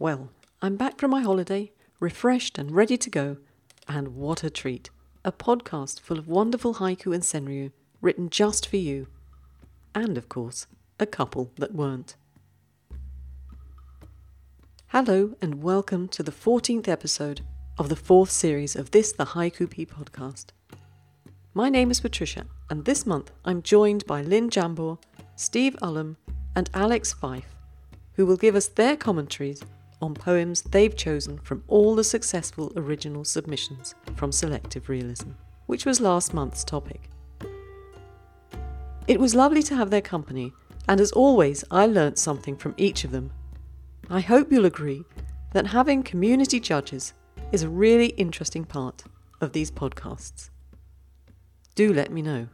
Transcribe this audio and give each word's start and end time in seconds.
Well, 0.00 0.30
I'm 0.62 0.76
back 0.76 0.98
from 0.98 1.10
my 1.10 1.20
holiday, 1.20 1.72
refreshed 2.00 2.56
and 2.56 2.70
ready 2.70 2.96
to 2.96 3.10
go. 3.10 3.36
And 3.86 4.16
what 4.16 4.42
a 4.42 4.48
treat! 4.48 4.88
A 5.26 5.30
podcast 5.30 6.00
full 6.00 6.18
of 6.18 6.26
wonderful 6.26 6.76
haiku 6.76 7.12
and 7.12 7.22
senryu 7.22 7.70
written 8.00 8.30
just 8.30 8.66
for 8.66 8.78
you. 8.78 9.08
And, 9.94 10.16
of 10.16 10.30
course, 10.30 10.66
a 10.98 11.04
couple 11.04 11.52
that 11.56 11.74
weren't. 11.74 12.16
Hello, 14.86 15.34
and 15.42 15.62
welcome 15.62 16.08
to 16.08 16.22
the 16.22 16.32
14th 16.32 16.88
episode 16.88 17.42
of 17.76 17.90
the 17.90 17.94
fourth 17.94 18.30
series 18.30 18.74
of 18.74 18.92
this, 18.92 19.12
the 19.12 19.26
Haiku 19.26 19.68
Pea 19.68 19.84
podcast. 19.84 20.46
My 21.52 21.68
name 21.68 21.90
is 21.90 22.00
Patricia, 22.00 22.46
and 22.70 22.86
this 22.86 23.04
month 23.04 23.32
I'm 23.44 23.60
joined 23.60 24.06
by 24.06 24.22
Lynn 24.22 24.48
Jambor, 24.48 24.96
Steve 25.36 25.76
Ullum, 25.82 26.16
and 26.56 26.70
Alex 26.72 27.12
Fife, 27.12 27.54
who 28.14 28.24
will 28.24 28.38
give 28.38 28.56
us 28.56 28.66
their 28.66 28.96
commentaries 28.96 29.62
on 30.00 30.14
poems 30.14 30.62
they've 30.62 30.96
chosen 30.96 31.38
from 31.38 31.62
all 31.68 31.94
the 31.94 32.04
successful 32.04 32.72
original 32.76 33.24
submissions 33.24 33.94
from 34.16 34.32
Selective 34.32 34.88
Realism, 34.88 35.30
which 35.66 35.84
was 35.84 36.00
last 36.00 36.34
month's 36.34 36.64
topic. 36.64 37.10
It 39.06 39.18
was 39.18 39.34
lovely 39.34 39.62
to 39.64 39.74
have 39.74 39.90
their 39.90 40.00
company, 40.00 40.52
and 40.88 41.00
as 41.00 41.12
always, 41.12 41.64
I 41.70 41.86
learnt 41.86 42.18
something 42.18 42.56
from 42.56 42.74
each 42.76 43.04
of 43.04 43.10
them. 43.10 43.32
I 44.08 44.20
hope 44.20 44.50
you'll 44.50 44.66
agree 44.66 45.04
that 45.52 45.66
having 45.68 46.02
community 46.02 46.60
judges 46.60 47.14
is 47.52 47.62
a 47.62 47.68
really 47.68 48.08
interesting 48.08 48.64
part 48.64 49.04
of 49.40 49.52
these 49.52 49.70
podcasts. 49.70 50.50
Do 51.74 51.92
let 51.92 52.12
me 52.12 52.22
know. 52.22 52.48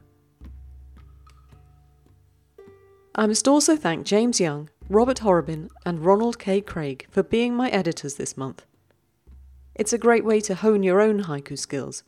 I 3.15 3.27
must 3.27 3.49
also 3.49 3.77
thank 3.77 4.07
James 4.07 4.41
Young, 4.41 4.69
Robert 4.89 5.19
Horrobin, 5.19 5.69
and 5.85 6.05
Ronald 6.05 6.39
K. 6.39 6.61
Craig 6.61 7.09
for 7.11 7.25
being 7.25 7.55
my 7.55 7.69
editors 7.71 8.15
this 8.15 8.37
month. 8.37 8.65
It's 9.75 9.93
a 9.93 9.99
great 9.99 10.25
way 10.25 10.41
to 10.43 10.55
hone 10.55 10.85
your 10.85 11.01
own 11.01 11.25
haiku 11.25 11.59
skills, 11.59 12.05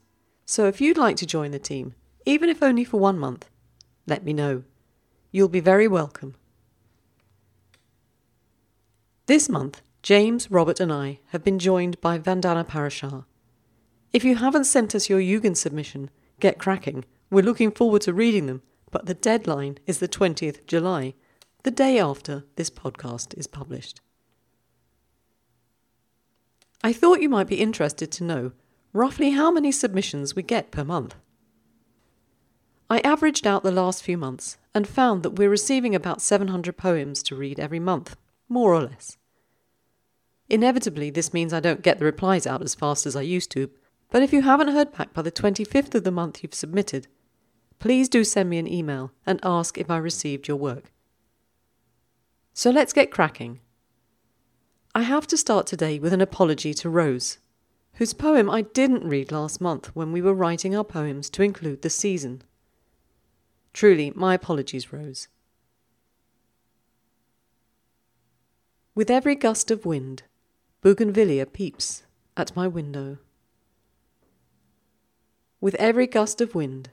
so 0.47 0.67
if 0.67 0.81
you'd 0.81 0.97
like 0.97 1.17
to 1.17 1.27
join 1.27 1.51
the 1.51 1.59
team, 1.59 1.95
even 2.25 2.49
if 2.49 2.63
only 2.63 2.85
for 2.85 3.01
one 3.01 3.19
month, 3.19 3.49
let 4.07 4.23
me 4.23 4.33
know. 4.33 4.63
You'll 5.33 5.49
be 5.49 5.59
very 5.59 5.89
welcome. 5.89 6.37
This 9.27 9.49
month, 9.49 9.83
James, 10.03 10.49
Robert, 10.49 10.79
and 10.79 10.93
I 10.93 11.19
have 11.31 11.43
been 11.43 11.59
joined 11.59 12.01
by 12.01 12.17
Vandana 12.17 12.65
Parashar. 12.65 13.25
If 14.13 14.23
you 14.23 14.37
haven't 14.37 14.65
sent 14.65 14.95
us 14.95 15.09
your 15.09 15.21
Yugen 15.21 15.57
submission, 15.57 16.11
get 16.39 16.59
cracking. 16.59 17.05
We're 17.29 17.45
looking 17.45 17.73
forward 17.73 18.03
to 18.03 18.13
reading 18.13 18.47
them, 18.47 18.63
but 18.93 19.07
the 19.07 19.15
deadline 19.15 19.79
is 19.87 19.99
the 19.99 20.09
20th 20.09 20.65
July, 20.67 21.15
the 21.65 21.71
day 21.71 21.99
after 21.99 22.45
this 22.57 22.71
podcast 22.71 23.37
is 23.37 23.47
published. 23.47 24.01
I 26.83 26.93
thought 26.93 27.21
you 27.21 27.29
might 27.29 27.49
be 27.49 27.61
interested 27.61 28.13
to 28.13 28.25
know 28.25 28.53
roughly 28.93 29.31
how 29.31 29.51
many 29.51 29.73
submissions 29.73 30.37
we 30.37 30.43
get 30.43 30.71
per 30.71 30.85
month. 30.85 31.17
I 32.89 33.01
averaged 33.01 33.47
out 33.47 33.65
the 33.65 33.73
last 33.73 34.03
few 34.03 34.17
months 34.17 34.57
and 34.75 34.87
found 34.87 35.23
that 35.23 35.37
we're 35.37 35.51
receiving 35.51 35.95
about 35.95 36.23
700 36.23 36.77
poems 36.77 37.23
to 37.25 37.35
read 37.35 37.59
every 37.59 37.81
month, 37.81 38.17
more 38.49 38.73
or 38.73 38.83
less. 38.83 39.19
Inevitably, 40.49 41.11
this 41.11 41.35
means 41.35 41.53
I 41.53 41.61
don't 41.61 41.83
get 41.83 41.99
the 41.99 42.07
replies 42.07 42.47
out 42.47 42.63
as 42.63 42.75
fast 42.75 43.05
as 43.05 43.15
I 43.17 43.23
used 43.23 43.51
to, 43.51 43.71
but 44.11 44.23
if 44.23 44.33
you 44.33 44.43
haven't 44.43 44.69
heard 44.69 44.93
back 44.97 45.13
by 45.13 45.23
the 45.23 45.33
25th 45.33 45.95
of 45.97 46.05
the 46.05 46.11
month 46.11 46.43
you've 46.43 46.55
submitted, 46.55 47.09
please 47.79 48.09
do 48.09 48.25
send 48.25 48.49
me 48.49 48.59
an 48.59 48.67
email 48.67 49.13
and 49.27 49.41
ask 49.43 49.77
if 49.77 49.91
I 49.91 49.99
received 49.99 50.49
your 50.49 50.57
work. 50.57 50.93
So 52.59 52.71
let's 52.71 52.93
get 52.93 53.13
cracking. 53.13 53.61
I 54.93 55.03
have 55.03 55.29
to 55.29 55.37
start 55.37 55.65
today 55.65 56.01
with 56.01 56.13
an 56.13 56.21
apology 56.21 56.75
to 56.75 56.91
Rose, 56.91 57.39
whose 57.93 58.13
poem 58.13 58.51
I 58.51 58.63
didn't 58.63 59.09
read 59.09 59.31
last 59.31 59.61
month 59.61 59.95
when 59.95 60.11
we 60.11 60.21
were 60.21 60.35
writing 60.35 60.75
our 60.75 60.83
poems 60.83 61.31
to 61.31 61.45
include 61.45 61.83
the 61.83 61.89
season. 61.89 62.43
Truly, 63.73 64.13
my 64.17 64.35
apologies, 64.35 64.93
Rose. 64.93 65.29
With 68.93 69.09
every 69.09 69.37
gust 69.37 69.71
of 69.71 69.87
wind, 69.87 70.25
bougainvillea 70.83 71.47
peeps 71.47 72.03
at 72.37 72.57
my 72.57 72.67
window. 72.67 73.19
With 75.61 75.77
every 75.77 76.09
gust 76.09 76.41
of 76.41 76.57
wind, 76.57 76.91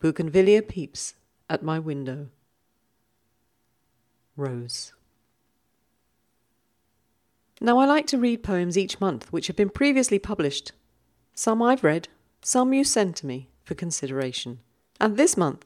bougainvillea 0.00 0.62
peeps 0.62 1.14
at 1.48 1.62
my 1.62 1.78
window. 1.78 2.26
Rose. 4.36 4.92
Now, 7.60 7.78
I 7.78 7.86
like 7.86 8.06
to 8.08 8.18
read 8.18 8.42
poems 8.42 8.76
each 8.76 9.00
month 9.00 9.32
which 9.32 9.46
have 9.46 9.56
been 9.56 9.70
previously 9.70 10.18
published. 10.18 10.72
Some 11.34 11.62
I've 11.62 11.84
read, 11.84 12.08
some 12.42 12.72
you 12.72 12.84
send 12.84 13.16
to 13.16 13.26
me 13.26 13.48
for 13.64 13.74
consideration. 13.74 14.60
And 15.00 15.16
this 15.16 15.36
month, 15.36 15.64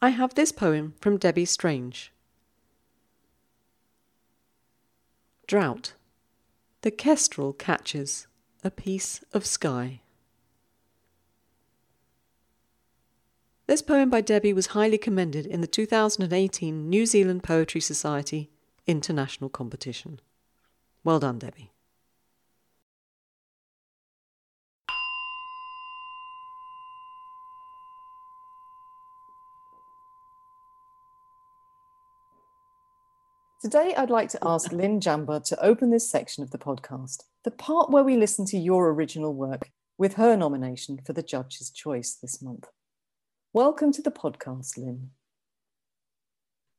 I 0.00 0.10
have 0.10 0.34
this 0.34 0.52
poem 0.52 0.94
from 1.00 1.16
Debbie 1.16 1.44
Strange 1.44 2.12
Drought. 5.46 5.92
The 6.82 6.90
kestrel 6.90 7.52
catches 7.52 8.26
a 8.62 8.70
piece 8.70 9.22
of 9.32 9.44
sky. 9.44 10.00
This 13.66 13.82
poem 13.82 14.10
by 14.10 14.20
Debbie 14.20 14.52
was 14.52 14.68
highly 14.68 14.98
commended 14.98 15.46
in 15.46 15.60
the 15.60 15.66
2018 15.66 16.88
New 16.88 17.06
Zealand 17.06 17.42
Poetry 17.42 17.80
Society 17.80 18.50
International 18.86 19.48
Competition. 19.48 20.20
Well 21.04 21.20
done, 21.20 21.38
Debbie. 21.38 21.70
Today, 33.60 33.94
I'd 33.96 34.10
like 34.10 34.30
to 34.30 34.38
ask 34.42 34.72
Lynn 34.72 34.98
Jambor 35.00 35.44
to 35.44 35.62
open 35.62 35.90
this 35.90 36.10
section 36.10 36.42
of 36.42 36.50
the 36.50 36.58
podcast, 36.58 37.24
the 37.44 37.50
part 37.50 37.90
where 37.90 38.04
we 38.04 38.16
listen 38.16 38.46
to 38.46 38.58
your 38.58 38.90
original 38.90 39.34
work, 39.34 39.70
with 39.98 40.14
her 40.14 40.36
nomination 40.36 40.98
for 41.04 41.12
the 41.12 41.22
Judge's 41.22 41.70
Choice 41.70 42.14
this 42.14 42.42
month. 42.42 42.66
Welcome 43.52 43.92
to 43.92 44.02
the 44.02 44.10
podcast, 44.10 44.76
Lynn. 44.78 45.10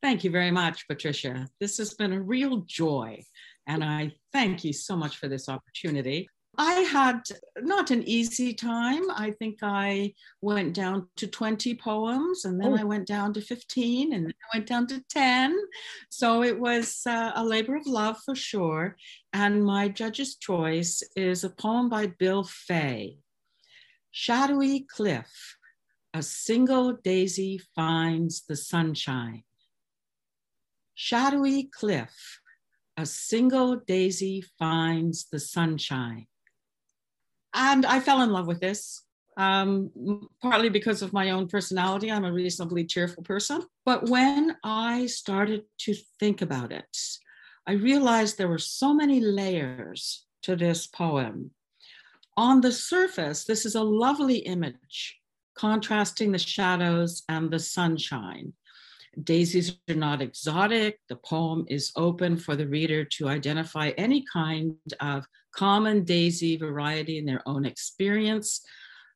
Thank 0.01 0.23
you 0.23 0.29
very 0.29 0.51
much, 0.51 0.87
Patricia. 0.87 1.47
This 1.59 1.77
has 1.77 1.93
been 1.93 2.13
a 2.13 2.21
real 2.21 2.57
joy, 2.67 3.23
and 3.67 3.83
I 3.83 4.13
thank 4.31 4.63
you 4.63 4.73
so 4.73 4.95
much 4.95 5.17
for 5.17 5.27
this 5.27 5.49
opportunity. 5.49 6.27
I 6.57 6.73
had 6.81 7.21
not 7.59 7.91
an 7.91 8.03
easy 8.03 8.53
time. 8.53 9.03
I 9.11 9.31
think 9.31 9.59
I 9.61 10.13
went 10.41 10.73
down 10.73 11.09
to 11.17 11.27
20 11.27 11.75
poems 11.75 12.45
and 12.45 12.61
then 12.61 12.73
oh. 12.73 12.77
I 12.77 12.83
went 12.83 13.07
down 13.07 13.33
to 13.33 13.41
15 13.41 14.13
and 14.13 14.25
then 14.25 14.33
I 14.33 14.57
went 14.57 14.67
down 14.67 14.87
to 14.87 15.03
10. 15.09 15.57
So 16.09 16.43
it 16.43 16.57
was 16.57 17.01
uh, 17.05 17.33
a 17.35 17.43
labor 17.43 17.75
of 17.75 17.85
love 17.85 18.17
for 18.23 18.35
sure. 18.35 18.95
And 19.33 19.65
my 19.65 19.89
judge's 19.89 20.35
choice 20.37 21.03
is 21.15 21.43
a 21.43 21.49
poem 21.49 21.89
by 21.89 22.07
Bill 22.07 22.43
Fay 22.43 23.17
Shadowy 24.11 24.85
Cliff, 24.89 25.57
a 26.13 26.23
single 26.23 26.93
daisy 26.93 27.59
finds 27.75 28.45
the 28.45 28.55
sunshine. 28.55 29.43
Shadowy 30.93 31.63
cliff, 31.63 32.39
a 32.97 33.05
single 33.05 33.77
daisy 33.77 34.43
finds 34.57 35.25
the 35.31 35.39
sunshine 35.39 36.27
and 37.55 37.85
I 37.85 38.01
fell 38.01 38.21
in 38.21 38.31
love 38.31 38.47
with 38.47 38.59
this. 38.59 39.01
Um, 39.37 40.29
partly 40.41 40.69
because 40.69 41.01
of 41.01 41.11
my 41.11 41.31
own 41.31 41.47
personality. 41.49 42.09
I'm 42.09 42.23
a 42.23 42.31
reasonably 42.31 42.85
cheerful 42.85 43.21
person. 43.21 43.63
But 43.83 44.09
when 44.09 44.55
I 44.63 45.07
started 45.07 45.63
to 45.79 45.93
think 46.21 46.41
about 46.41 46.71
it, 46.71 46.97
I 47.67 47.73
realized 47.73 48.37
there 48.37 48.47
were 48.47 48.57
so 48.57 48.93
many 48.93 49.19
layers 49.19 50.25
to 50.43 50.55
this 50.55 50.87
poem. 50.87 51.51
On 52.37 52.61
the 52.61 52.71
surface, 52.71 53.43
this 53.43 53.65
is 53.65 53.75
a 53.75 53.83
lovely 53.83 54.37
image 54.37 55.17
contrasting 55.57 56.31
the 56.31 56.39
shadows 56.39 57.23
and 57.27 57.51
the 57.51 57.59
sunshine. 57.59 58.53
Daisies 59.23 59.77
are 59.89 59.95
not 59.95 60.21
exotic. 60.21 60.99
The 61.09 61.15
poem 61.15 61.65
is 61.69 61.91
open 61.95 62.37
for 62.37 62.55
the 62.55 62.67
reader 62.67 63.05
to 63.05 63.29
identify 63.29 63.89
any 63.97 64.25
kind 64.31 64.75
of 64.99 65.25
common 65.55 66.03
daisy 66.03 66.57
variety 66.57 67.17
in 67.17 67.25
their 67.25 67.41
own 67.47 67.65
experience. 67.65 68.61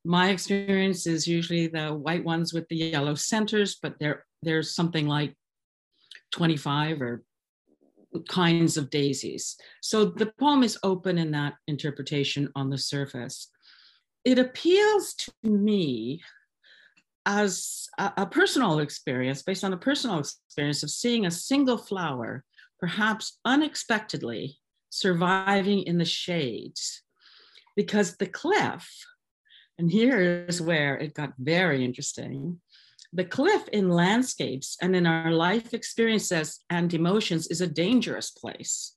My 0.06 0.30
experience 0.30 1.06
is 1.06 1.28
usually 1.28 1.68
the 1.68 1.90
white 1.90 2.24
ones 2.24 2.54
with 2.54 2.68
the 2.70 2.78
yellow 2.78 3.16
centers, 3.16 3.78
but 3.82 4.00
there, 4.00 4.26
there's 4.42 4.74
something 4.74 5.08
like 5.08 5.36
25 6.32 7.02
or 7.02 7.24
kinds 8.28 8.78
of 8.78 8.90
daisies. 8.90 9.58
So 9.82 10.06
the 10.06 10.32
poem 10.40 10.64
is 10.64 10.78
open 10.84 11.18
in 11.18 11.32
that 11.32 11.56
interpretation 11.68 12.50
on 12.56 12.70
the 12.70 12.78
surface. 12.78 13.50
It 14.26 14.40
appeals 14.40 15.14
to 15.16 15.32
me 15.44 16.22
as 17.30 17.88
a, 18.00 18.12
a, 18.18 18.26
personal 18.26 18.80
experience, 18.80 19.44
based 19.44 19.64
on 19.64 19.72
a 19.72 19.78
personal 19.78 20.18
experience 20.18 20.82
of 20.82 20.90
seeing 20.90 21.28
a 21.28 21.32
single 21.32 21.78
flower, 21.78 22.44
perhaps 22.80 23.38
unexpectedly, 23.46 24.58
surviving 24.90 25.84
in 25.84 26.00
the 26.00 26.06
shades 26.06 27.04
because 27.76 28.18
the 28.18 28.26
cliff, 28.26 28.90
and 29.78 29.92
here's 29.92 30.60
where 30.60 30.98
it 30.98 31.14
got 31.14 31.34
very 31.38 31.86
interesting. 31.86 32.60
The 33.14 33.26
cliff 33.26 33.68
in 33.72 33.90
landscapes 33.90 34.76
and 34.82 34.96
in 34.96 35.06
our 35.06 35.32
life 35.32 35.74
experiences 35.74 36.60
and 36.72 36.92
emotions 36.92 37.46
is 37.48 37.62
a 37.62 37.68
dangerous 37.68 38.32
place. 38.32 38.96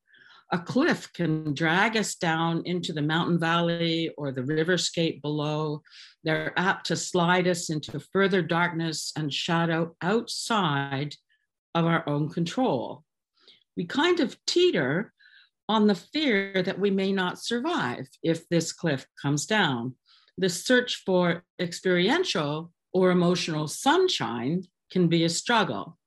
A 0.53 0.59
cliff 0.59 1.11
can 1.15 1.55
drag 1.55 1.97
us 1.97 2.15
down 2.15 2.63
into 2.67 2.93
the 2.93 3.01
mountain 3.01 3.39
valley 3.39 4.11
or 4.19 4.33
the 4.33 4.43
riverscape 4.43 5.23
below. 5.23 5.81
They're 6.25 6.53
apt 6.59 6.87
to 6.89 6.97
slide 6.97 7.49
us 7.49 7.71
into 7.71 7.99
further 7.99 8.43
darkness 8.43 9.13
and 9.17 9.33
shadow 9.33 9.97
outside 10.03 11.15
of 11.75 11.87
our 11.87 12.07
own 12.07 12.29
control. 12.29 13.03
We 13.79 13.87
kind 13.87 14.21
of 14.21 14.37
teeter 14.47 15.15
on 15.71 15.87
the 15.87 15.95
fear 15.95 16.63
that 16.63 16.79
we 16.79 16.91
may 16.91 17.13
not 17.13 17.43
survive 17.43 18.07
if 18.23 18.47
this 18.51 18.75
cliff 18.75 19.07
comes 19.21 19.47
down. 19.47 19.95
The 20.37 20.51
search 20.51 21.03
for 21.07 21.45
experiential 21.59 22.73
or 22.93 23.11
emotional 23.11 23.69
sunshine 23.69 24.65
can 24.91 25.09
be 25.09 25.25
a 25.25 25.31
struggle. 25.31 25.99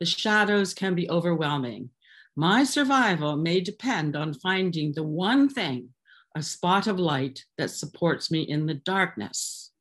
The 0.00 0.06
shadows 0.06 0.74
can 0.74 0.96
be 0.96 1.08
overwhelming. 1.08 1.90
My 2.38 2.64
survival 2.64 3.36
may 3.36 3.60
depend 3.60 4.14
on 4.14 4.34
finding 4.34 4.92
the 4.92 5.02
one 5.02 5.48
thing, 5.48 5.94
a 6.36 6.42
spot 6.42 6.86
of 6.86 6.98
light 6.98 7.46
that 7.56 7.70
supports 7.70 8.30
me 8.30 8.42
in 8.42 8.66
the 8.66 8.74
darkness. 8.74 9.72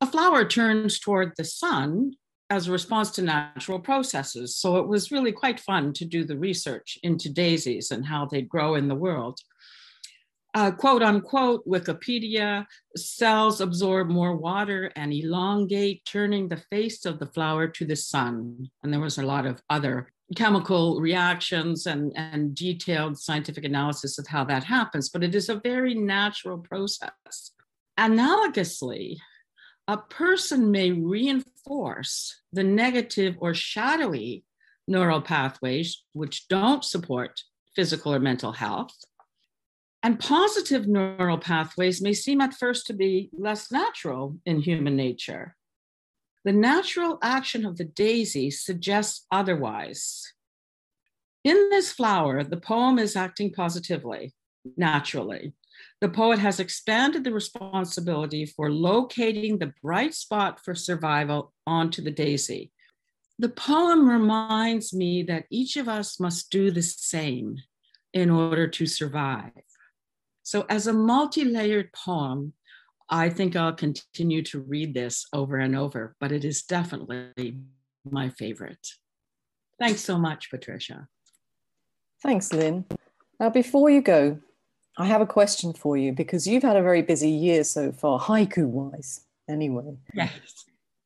A 0.00 0.06
flower 0.06 0.46
turns 0.46 0.98
toward 0.98 1.32
the 1.36 1.44
sun 1.44 2.12
as 2.48 2.68
a 2.68 2.72
response 2.72 3.10
to 3.10 3.22
natural 3.22 3.78
processes. 3.78 4.56
So 4.56 4.78
it 4.78 4.88
was 4.88 5.12
really 5.12 5.32
quite 5.32 5.60
fun 5.60 5.92
to 5.94 6.06
do 6.06 6.24
the 6.24 6.38
research 6.38 6.98
into 7.02 7.28
daisies 7.28 7.90
and 7.90 8.06
how 8.06 8.24
they 8.24 8.40
grow 8.40 8.74
in 8.74 8.88
the 8.88 8.94
world. 8.94 9.38
Uh, 10.54 10.70
quote 10.70 11.02
unquote, 11.02 11.66
Wikipedia 11.66 12.64
cells 12.96 13.60
absorb 13.60 14.08
more 14.08 14.34
water 14.34 14.90
and 14.96 15.12
elongate, 15.12 16.02
turning 16.06 16.48
the 16.48 16.64
face 16.70 17.04
of 17.04 17.18
the 17.18 17.26
flower 17.26 17.68
to 17.68 17.84
the 17.84 17.96
sun. 17.96 18.70
And 18.82 18.90
there 18.90 19.00
was 19.00 19.18
a 19.18 19.22
lot 19.22 19.44
of 19.44 19.62
other 19.68 20.10
chemical 20.36 21.00
reactions 21.00 21.86
and, 21.86 22.12
and 22.16 22.54
detailed 22.54 23.18
scientific 23.18 23.64
analysis 23.64 24.18
of 24.18 24.26
how 24.26 24.44
that 24.44 24.64
happens, 24.64 25.08
but 25.08 25.24
it 25.24 25.34
is 25.34 25.48
a 25.48 25.60
very 25.60 25.94
natural 25.94 26.58
process. 26.58 27.52
Analogously, 27.98 29.16
a 29.88 29.96
person 29.96 30.70
may 30.70 30.92
reinforce 30.92 32.42
the 32.52 32.62
negative 32.62 33.36
or 33.40 33.54
shadowy 33.54 34.44
neural 34.86 35.20
pathways 35.20 36.04
which 36.12 36.46
don't 36.48 36.84
support 36.84 37.40
physical 37.74 38.14
or 38.14 38.20
mental 38.20 38.52
health. 38.52 38.94
And 40.02 40.20
positive 40.20 40.86
neural 40.86 41.38
pathways 41.38 42.00
may 42.00 42.12
seem 42.12 42.40
at 42.40 42.54
first 42.54 42.86
to 42.86 42.92
be 42.92 43.30
less 43.36 43.72
natural 43.72 44.38
in 44.46 44.60
human 44.60 44.94
nature. 44.94 45.56
The 46.48 46.54
natural 46.54 47.18
action 47.20 47.66
of 47.66 47.76
the 47.76 47.84
daisy 47.84 48.50
suggests 48.50 49.26
otherwise. 49.30 50.32
In 51.44 51.68
this 51.68 51.92
flower, 51.92 52.42
the 52.42 52.56
poem 52.56 52.98
is 52.98 53.16
acting 53.16 53.52
positively, 53.52 54.34
naturally. 54.74 55.52
The 56.00 56.08
poet 56.08 56.38
has 56.38 56.58
expanded 56.58 57.24
the 57.24 57.34
responsibility 57.34 58.46
for 58.46 58.72
locating 58.72 59.58
the 59.58 59.74
bright 59.82 60.14
spot 60.14 60.64
for 60.64 60.74
survival 60.74 61.52
onto 61.66 62.00
the 62.00 62.10
daisy. 62.10 62.72
The 63.38 63.50
poem 63.50 64.08
reminds 64.08 64.94
me 64.94 65.22
that 65.24 65.44
each 65.50 65.76
of 65.76 65.86
us 65.86 66.18
must 66.18 66.50
do 66.50 66.70
the 66.70 66.80
same 66.80 67.58
in 68.14 68.30
order 68.30 68.66
to 68.68 68.86
survive. 68.86 69.52
So, 70.44 70.64
as 70.70 70.86
a 70.86 70.94
multi 70.94 71.44
layered 71.44 71.92
poem, 71.92 72.54
I 73.10 73.30
think 73.30 73.56
I'll 73.56 73.72
continue 73.72 74.42
to 74.42 74.60
read 74.60 74.94
this 74.94 75.26
over 75.32 75.56
and 75.56 75.74
over, 75.76 76.14
but 76.20 76.32
it 76.32 76.44
is 76.44 76.62
definitely 76.62 77.56
my 78.08 78.28
favorite. 78.28 78.86
Thanks 79.78 80.00
so 80.00 80.18
much, 80.18 80.50
Patricia. 80.50 81.08
Thanks, 82.22 82.52
Lynn. 82.52 82.84
Now, 83.40 83.50
before 83.50 83.88
you 83.90 84.02
go, 84.02 84.38
I 84.98 85.06
have 85.06 85.20
a 85.20 85.26
question 85.26 85.72
for 85.72 85.96
you 85.96 86.12
because 86.12 86.46
you've 86.46 86.64
had 86.64 86.76
a 86.76 86.82
very 86.82 87.02
busy 87.02 87.30
year 87.30 87.64
so 87.64 87.92
far, 87.92 88.18
haiku 88.18 88.66
wise, 88.66 89.24
anyway. 89.48 89.96
Yes. 90.12 90.32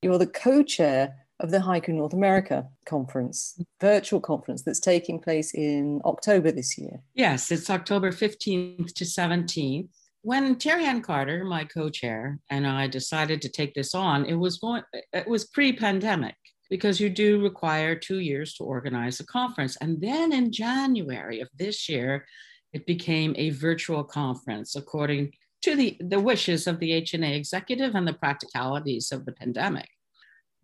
You're 0.00 0.19
the 0.19 0.26
co 0.26 0.62
chair 0.62 1.14
of 1.38 1.50
the 1.50 1.58
Haiku 1.58 1.88
North 1.88 2.12
America 2.12 2.69
conference, 2.87 3.60
virtual 3.81 4.20
conference 4.20 4.62
that's 4.62 4.81
taking 4.81 5.20
place 5.20 5.52
in 5.55 6.00
October 6.05 6.52
this 6.52 6.78
year. 6.78 7.00
Yes, 7.14 7.50
it's 7.50 7.69
October 7.69 8.12
15th 8.12 8.94
to 8.94 9.05
17th 9.05 9.88
when 10.22 10.56
Terry 10.56 10.84
Ann 10.84 11.02
Carter, 11.02 11.44
my 11.44 11.64
co-chair, 11.64 12.38
and 12.50 12.66
I 12.66 12.86
decided 12.86 13.42
to 13.42 13.48
take 13.48 13.74
this 13.74 13.94
on, 13.94 14.24
it 14.24 14.34
was 14.34 14.58
going 14.58 14.82
it 15.12 15.26
was 15.28 15.46
pre-pandemic 15.46 16.36
because 16.70 17.00
you 17.00 17.10
do 17.10 17.42
require 17.42 17.94
two 17.94 18.20
years 18.20 18.54
to 18.54 18.64
organize 18.64 19.20
a 19.20 19.26
conference. 19.26 19.76
And 19.80 20.00
then 20.00 20.32
in 20.32 20.50
January 20.52 21.40
of 21.40 21.48
this 21.58 21.88
year, 21.88 22.24
it 22.72 22.86
became 22.86 23.34
a 23.36 23.50
virtual 23.50 24.02
conference 24.02 24.74
according 24.74 25.32
to 25.62 25.76
the, 25.76 25.96
the 26.00 26.19
wishes 26.19 26.66
of 26.66 26.78
the 26.80 27.02
HNA 27.02 27.36
executive 27.36 27.94
and 27.94 28.06
the 28.06 28.14
practicalities 28.14 29.12
of 29.12 29.26
the 29.26 29.32
pandemic. 29.32 29.88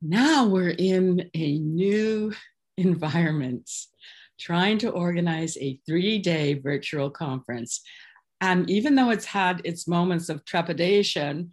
Now 0.00 0.46
we're 0.46 0.70
in 0.78 1.28
a 1.34 1.58
new 1.58 2.32
environment, 2.76 3.69
trying 4.38 4.78
to 4.78 4.90
organize 4.90 5.56
a 5.58 5.81
three 5.87 6.19
day 6.19 6.55
virtual 6.55 7.10
conference. 7.10 7.81
And 8.40 8.69
even 8.70 8.94
though 8.94 9.11
it's 9.11 9.25
had 9.25 9.61
its 9.64 9.88
moments 9.88 10.29
of 10.29 10.44
trepidation, 10.44 11.52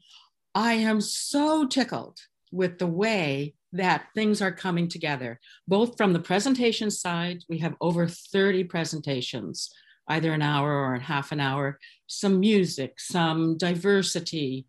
I 0.53 0.73
am 0.73 1.01
so 1.01 1.67
tickled 1.67 2.19
with 2.51 2.77
the 2.77 2.87
way 2.87 3.55
that 3.73 4.07
things 4.15 4.41
are 4.41 4.51
coming 4.51 4.87
together, 4.87 5.39
both 5.67 5.97
from 5.97 6.13
the 6.13 6.19
presentation 6.19 6.89
side, 6.89 7.43
we 7.49 7.57
have 7.57 7.75
over 7.81 8.07
30 8.07 8.63
presentations, 8.65 9.69
either 10.07 10.31
an 10.31 10.41
hour 10.41 10.71
or 10.71 10.95
a 10.95 11.01
half 11.01 11.31
an 11.31 11.39
hour, 11.39 11.79
some 12.07 12.39
music, 12.39 12.99
some 12.99 13.57
diversity, 13.57 14.65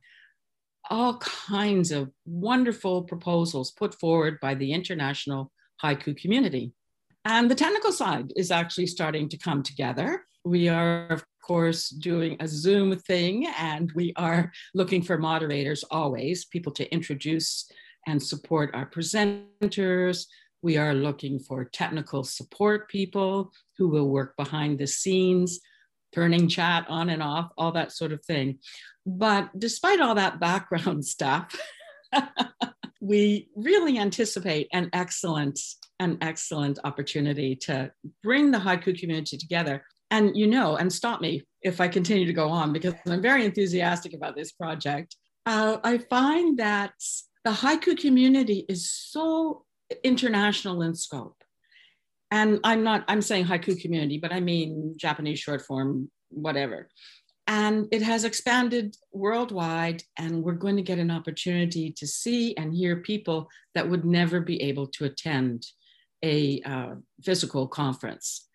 all 0.91 1.19
kinds 1.19 1.93
of 1.93 2.11
wonderful 2.25 3.03
proposals 3.03 3.71
put 3.71 3.95
forward 3.95 4.39
by 4.41 4.55
the 4.55 4.73
international 4.73 5.53
haiku 5.83 6.17
community. 6.17 6.73
And 7.25 7.51
the 7.51 7.57
technical 7.57 7.93
side 7.93 8.33
is 8.37 8.51
actually 8.51 8.87
starting 8.87 9.29
to 9.29 9.37
come 9.37 9.63
together. 9.63 10.25
We 10.45 10.69
are, 10.69 11.09
of 11.09 11.25
course, 11.47 11.91
doing 11.91 12.37
a 12.41 12.49
Zoom 12.49 12.99
thing, 12.99 13.47
and 13.59 13.93
we 13.95 14.13
are 14.17 14.51
looking 14.75 15.03
for 15.03 15.17
moderators 15.17 15.85
always, 15.91 16.45
people 16.45 16.73
to 16.73 16.93
introduce 16.93 17.71
and 18.09 18.21
support 18.21 18.71
our 18.75 18.91
presenters. 18.91 20.27
We 20.63 20.77
are 20.77 20.93
looking 20.93 21.39
for 21.39 21.65
technical 21.65 22.25
support 22.25 22.89
people 22.89 23.53
who 23.79 23.89
will 23.89 24.09
work 24.09 24.37
behind 24.37 24.79
the 24.79 24.89
scenes, 24.89 25.61
turning 26.13 26.49
chat 26.49 26.85
on 26.89 27.11
and 27.11 27.23
off, 27.23 27.51
all 27.57 27.71
that 27.73 27.93
sort 27.93 28.11
of 28.11 28.25
thing. 28.25 28.59
But 29.05 29.51
despite 29.57 30.01
all 30.01 30.17
that 30.17 30.41
background 30.41 31.05
stuff, 31.17 31.55
we 33.01 33.49
really 33.55 33.99
anticipate 33.99 34.67
an 34.73 34.91
excellent, 34.93 35.61
an 36.01 36.19
excellent 36.23 36.81
opportunity 36.83 37.55
to 37.55 37.93
bring 38.25 38.51
the 38.51 38.59
haiku 38.59 38.99
community 38.99 39.37
together. 39.37 39.85
And 40.11 40.37
you 40.37 40.47
know, 40.47 40.77
and 40.77 40.93
stop 40.93 41.21
me 41.21 41.43
if 41.63 41.81
I 41.81 41.89
continue 41.89 42.27
to 42.27 42.33
go 42.33 42.49
on 42.49 42.73
because 42.73 42.95
I'm 43.09 43.23
very 43.23 43.45
enthusiastic 43.45 44.15
about 44.15 44.37
this 44.37 44.53
project. 44.53 45.17
Uh, 45.45 45.79
I 45.83 45.99
find 45.99 46.59
that 46.59 46.93
the 47.45 47.51
haiku 47.51 47.97
community 47.99 48.65
is 48.69 48.91
so 48.91 49.65
international 50.03 50.83
in 50.83 50.95
scope. 50.95 51.43
And 52.31 52.61
I'm 52.65 52.83
not, 52.83 53.05
I'm 53.09 53.23
saying 53.23 53.47
haiku 53.47 53.81
community, 53.81 54.19
but 54.19 54.33
I 54.33 54.41
mean 54.41 54.95
Japanese 54.97 55.39
short 55.39 55.63
form, 55.63 56.11
whatever. 56.31 56.89
And 57.47 57.87
it 57.93 58.03
has 58.03 58.25
expanded 58.25 58.97
worldwide, 59.13 60.03
and 60.19 60.43
we're 60.43 60.55
going 60.55 60.75
to 60.77 60.83
get 60.83 60.99
an 60.99 61.13
opportunity 61.13 61.93
to 61.93 62.07
see 62.07 62.57
and 62.57 62.75
hear 62.75 62.97
people 62.97 63.49
that 63.77 63.89
would 63.89 64.05
never 64.05 64.41
be 64.41 64.61
able 64.63 64.89
to 64.89 65.05
attend 65.05 65.65
a 66.25 66.61
uh, 66.63 66.95
physical 67.23 67.69
conference. 67.69 68.46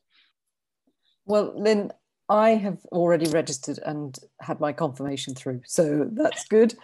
Well, 1.25 1.53
Lynn, 1.55 1.91
I 2.29 2.51
have 2.51 2.79
already 2.91 3.29
registered 3.29 3.79
and 3.86 4.17
had 4.41 4.60
my 4.60 4.74
confirmation 4.74 5.36
through, 5.36 5.62
so 5.65 6.10
that's 6.12 6.46
good. 6.48 6.75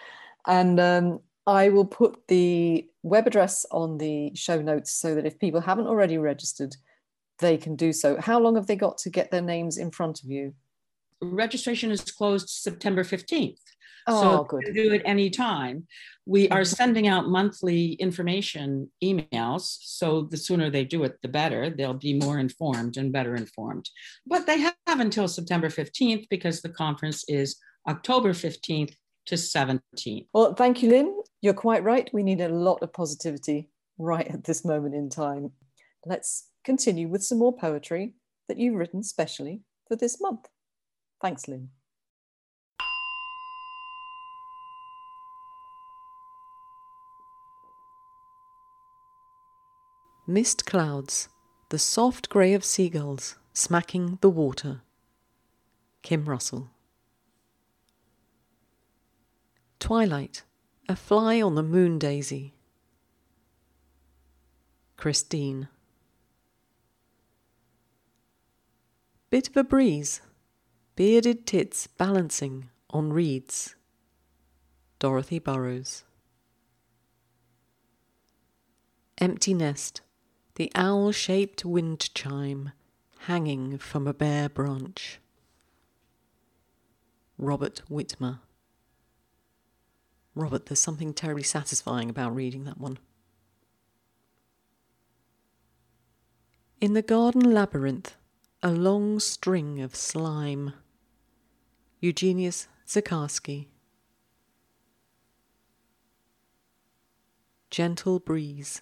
And 0.48 0.80
um, 0.80 1.20
I 1.48 1.70
will 1.70 1.86
put 1.86 2.28
the 2.28 2.88
web 3.04 3.28
address 3.28 3.66
on 3.72 3.98
the 3.98 4.32
show 4.36 4.62
notes 4.62 4.92
so 4.92 5.16
that 5.16 5.26
if 5.26 5.40
people 5.40 5.62
haven't 5.62 5.88
already 5.88 6.18
registered, 6.18 6.76
they 7.40 7.58
can 7.58 7.76
do 7.76 7.92
so. 7.92 8.20
How 8.20 8.40
long 8.40 8.56
have 8.56 8.68
they 8.68 8.76
got 8.76 8.98
to 9.00 9.10
get 9.10 9.32
their 9.32 9.42
names 9.42 9.78
in 9.78 9.92
front 9.92 10.24
of 10.24 10.30
you? 10.30 10.54
Registration 11.22 11.92
is 11.92 12.02
closed 12.02 12.50
September 12.50 13.04
15th. 13.04 13.58
Oh, 14.08 14.22
so 14.22 14.44
good. 14.46 14.74
do 14.74 14.94
it 14.94 15.04
anytime. 15.06 15.86
We 16.26 16.50
are 16.50 16.66
sending 16.66 17.08
out 17.08 17.28
monthly 17.28 17.94
information 17.94 18.90
emails. 19.04 19.78
So 19.82 20.24
the 20.24 20.38
sooner 20.38 20.70
they 20.70 20.86
do 20.86 21.04
it, 21.04 21.18
the 21.22 21.28
better. 21.28 21.70
They'll 21.70 21.94
be 21.94 22.14
more 22.14 22.40
informed 22.40 22.98
and 22.98 23.12
better 23.12 23.36
informed. 23.36 23.90
But 24.26 24.48
they 24.48 24.60
have 24.60 24.76
until 24.88 25.28
September 25.28 25.70
15th 25.70 26.28
because 26.30 26.62
the 26.62 26.70
conference 26.70 27.24
is 27.28 27.58
October 27.88 28.34
15th 28.34 28.96
to 29.28 29.36
17th. 29.36 30.28
Well, 30.34 30.54
thank 30.56 30.82
you, 30.82 30.90
Lynn. 30.90 31.22
You're 31.42 31.54
quite 31.54 31.84
right. 31.84 32.10
We 32.14 32.24
need 32.24 32.42
a 32.42 32.50
lot 32.50 32.82
of 32.82 32.94
positivity 32.94 33.70
right 33.98 34.28
at 34.28 34.44
this 34.44 34.66
moment 34.66 34.96
in 34.96 35.10
time. 35.10 35.52
Let's 36.06 36.48
continue 36.64 37.08
with 37.08 37.24
some 37.24 37.40
more 37.40 37.56
poetry 37.56 38.16
that 38.48 38.58
you've 38.58 38.76
written 38.76 39.04
specially 39.04 39.62
for 39.88 39.96
this 39.96 40.20
month. 40.20 40.48
Thanks, 41.22 41.48
Lynn. 41.48 41.70
Mist 50.26 50.66
clouds, 50.66 51.30
the 51.70 51.78
soft 51.78 52.30
grey 52.30 52.54
of 52.54 52.66
seagulls 52.66 53.36
smacking 53.54 54.18
the 54.22 54.30
water. 54.30 54.82
Kim 56.02 56.26
Russell. 56.26 56.72
Twilight, 59.80 60.44
a 60.90 60.96
fly 60.96 61.42
on 61.42 61.56
the 61.56 61.64
moon 61.64 62.00
daisy. 62.00 62.56
Christine. 64.98 65.68
Bit 69.30 69.50
of 69.50 69.58
a 69.58 69.64
breeze, 69.64 70.22
bearded 70.96 71.46
tits 71.46 71.88
balancing 71.88 72.70
on 72.90 73.14
reeds. 73.14 73.76
Dorothy 75.00 75.40
Burrows. 75.40 76.04
Empty 79.18 79.54
nest, 79.54 80.02
the 80.56 80.72
owl 80.76 81.12
shaped 81.12 81.64
wind 81.64 82.14
chime 82.14 82.72
hanging 83.26 83.78
from 83.78 84.08
a 84.08 84.14
bare 84.14 84.50
branch. 84.50 85.20
Robert 87.38 87.82
Whitmer. 87.90 88.40
Robert, 90.34 90.68
there's 90.68 90.80
something 90.80 91.14
terribly 91.14 91.44
satisfying 91.44 92.10
about 92.10 92.36
reading 92.36 92.64
that 92.64 92.80
one. 92.80 92.98
In 96.80 96.94
the 96.94 97.02
garden 97.02 97.54
labyrinth, 97.54 98.16
a 98.64 98.72
long 98.72 99.20
string 99.20 99.82
of 99.82 99.96
slime. 99.96 100.74
Eugenius 102.04 102.68
Zakarski. 102.88 103.68
Gentle 107.70 108.20
breeze, 108.20 108.82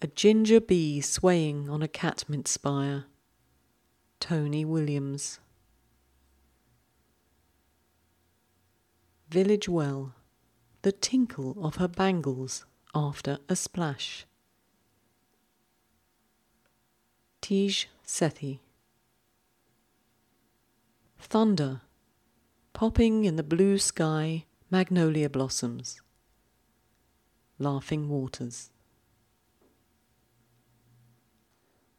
a 0.00 0.06
ginger 0.06 0.60
bee 0.60 1.00
swaying 1.00 1.68
on 1.68 1.82
a 1.82 1.88
catmint 1.88 2.46
spire. 2.46 3.06
Tony 4.20 4.64
Williams. 4.64 5.40
Village 9.28 9.68
well, 9.68 10.14
the 10.82 10.92
tinkle 10.92 11.56
of 11.60 11.74
her 11.76 11.88
bangles 11.88 12.64
after 12.94 13.38
a 13.48 13.56
splash. 13.56 14.26
Tej 17.40 17.88
Sethi. 18.06 18.60
Thunder, 21.18 21.80
popping 22.78 23.24
in 23.24 23.34
the 23.34 23.42
blue 23.42 23.76
sky, 23.76 24.44
magnolia 24.70 25.28
blossoms. 25.28 26.00
Laughing 27.58 28.08
waters. 28.08 28.70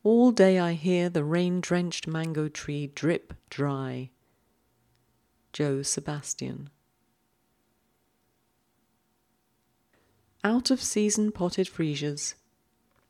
All 0.05 0.31
day 0.31 0.57
I 0.57 0.71
hear 0.75 1.09
the 1.09 1.25
rain 1.25 1.59
drenched 1.59 2.07
mango 2.07 2.47
tree 2.47 2.93
drip 2.95 3.33
dry. 3.49 4.09
Joe 5.51 5.81
Sebastian. 5.81 6.69
Out 10.45 10.71
of 10.71 10.81
season 10.81 11.33
potted 11.33 11.67
freesias, 11.67 12.35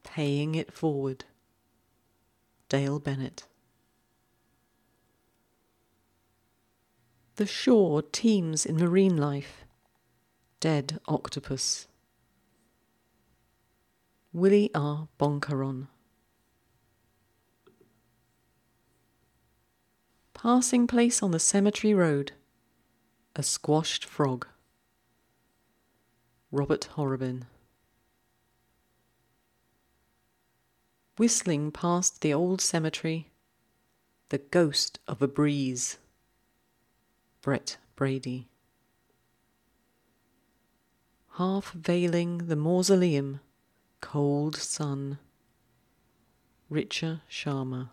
paying 0.03 0.55
it 0.55 0.73
forward. 0.73 1.25
Dale 2.67 2.97
Bennett. 2.97 3.43
The 7.39 7.45
shore 7.45 8.01
teems 8.01 8.65
in 8.65 8.75
marine 8.75 9.15
life. 9.15 9.63
Dead 10.59 10.99
octopus. 11.07 11.87
Willie 14.33 14.69
R. 14.75 15.07
Bongcaron. 15.17 15.87
Passing 20.33 20.85
place 20.85 21.23
on 21.23 21.31
the 21.31 21.39
cemetery 21.39 21.93
road. 21.93 22.33
A 23.37 23.41
squashed 23.41 24.03
frog. 24.03 24.45
Robert 26.51 26.89
Horrobin. 26.97 27.45
Whistling 31.17 31.71
past 31.71 32.19
the 32.19 32.33
old 32.33 32.59
cemetery, 32.59 33.29
the 34.27 34.39
ghost 34.39 34.99
of 35.07 35.21
a 35.21 35.27
breeze. 35.29 35.99
Brett 37.41 37.77
Brady. 37.95 38.49
Half 41.37 41.71
veiling 41.71 42.47
the 42.47 42.57
mausoleum, 42.57 43.39
cold 44.01 44.57
sun. 44.57 45.19
Richa 46.69 47.21
Sharma. 47.31 47.91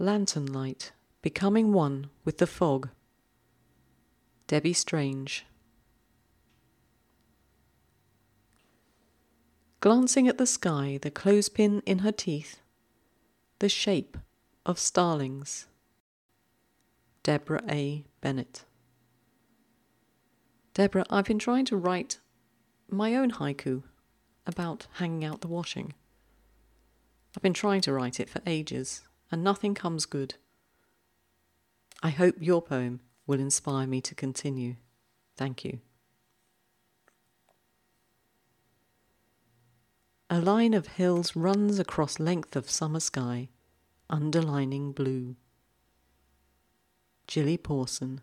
Lantern 0.00 0.52
light, 0.52 0.90
becoming 1.22 1.72
one 1.72 2.10
with 2.24 2.38
the 2.38 2.48
fog. 2.48 2.88
Debbie 4.48 4.72
Strange. 4.72 5.46
Glancing 9.78 10.26
at 10.26 10.38
the 10.38 10.46
sky, 10.46 10.98
the 11.00 11.10
clothespin 11.10 11.80
in 11.86 12.00
her 12.00 12.12
teeth, 12.12 12.60
the 13.60 13.68
shape 13.68 14.18
of 14.66 14.80
starlings. 14.80 15.66
Deborah 17.22 17.62
A. 17.70 18.04
Bennett. 18.20 18.64
Deborah, 20.74 21.06
I've 21.08 21.26
been 21.26 21.38
trying 21.38 21.64
to 21.66 21.76
write 21.76 22.18
my 22.88 23.14
own 23.14 23.30
haiku 23.32 23.84
about 24.46 24.86
hanging 24.94 25.24
out 25.24 25.40
the 25.40 25.48
washing. 25.48 25.94
I've 27.36 27.42
been 27.42 27.54
trying 27.54 27.80
to 27.82 27.92
write 27.92 28.18
it 28.18 28.28
for 28.28 28.40
ages, 28.46 29.02
and 29.30 29.44
nothing 29.44 29.74
comes 29.74 30.04
good. 30.04 30.34
I 32.02 32.10
hope 32.10 32.34
your 32.40 32.60
poem 32.60 33.00
will 33.26 33.38
inspire 33.38 33.86
me 33.86 34.00
to 34.00 34.14
continue. 34.14 34.76
Thank 35.36 35.64
you. 35.64 35.78
A 40.28 40.40
line 40.40 40.74
of 40.74 40.86
hills 40.88 41.36
runs 41.36 41.78
across 41.78 42.18
length 42.18 42.56
of 42.56 42.68
summer 42.68 43.00
sky, 43.00 43.50
underlining 44.10 44.92
blue. 44.92 45.36
Jilly 47.26 47.56
Pawson. 47.56 48.20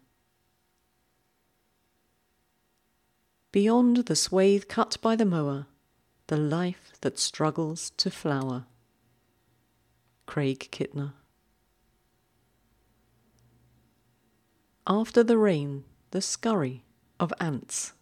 Beyond 3.51 3.97
the 4.05 4.15
swathe 4.15 4.67
cut 4.67 4.97
by 5.01 5.15
the 5.15 5.25
mower, 5.25 5.65
the 6.27 6.37
life 6.37 6.93
that 7.01 7.17
struggles 7.17 7.91
to 7.97 8.11
flower. 8.11 8.65
Craig 10.27 10.69
Kittner. 10.71 11.13
After 14.85 15.23
the 15.23 15.37
rain, 15.37 15.85
the 16.11 16.21
scurry 16.21 16.83
of 17.19 17.33
ants. 17.39 17.93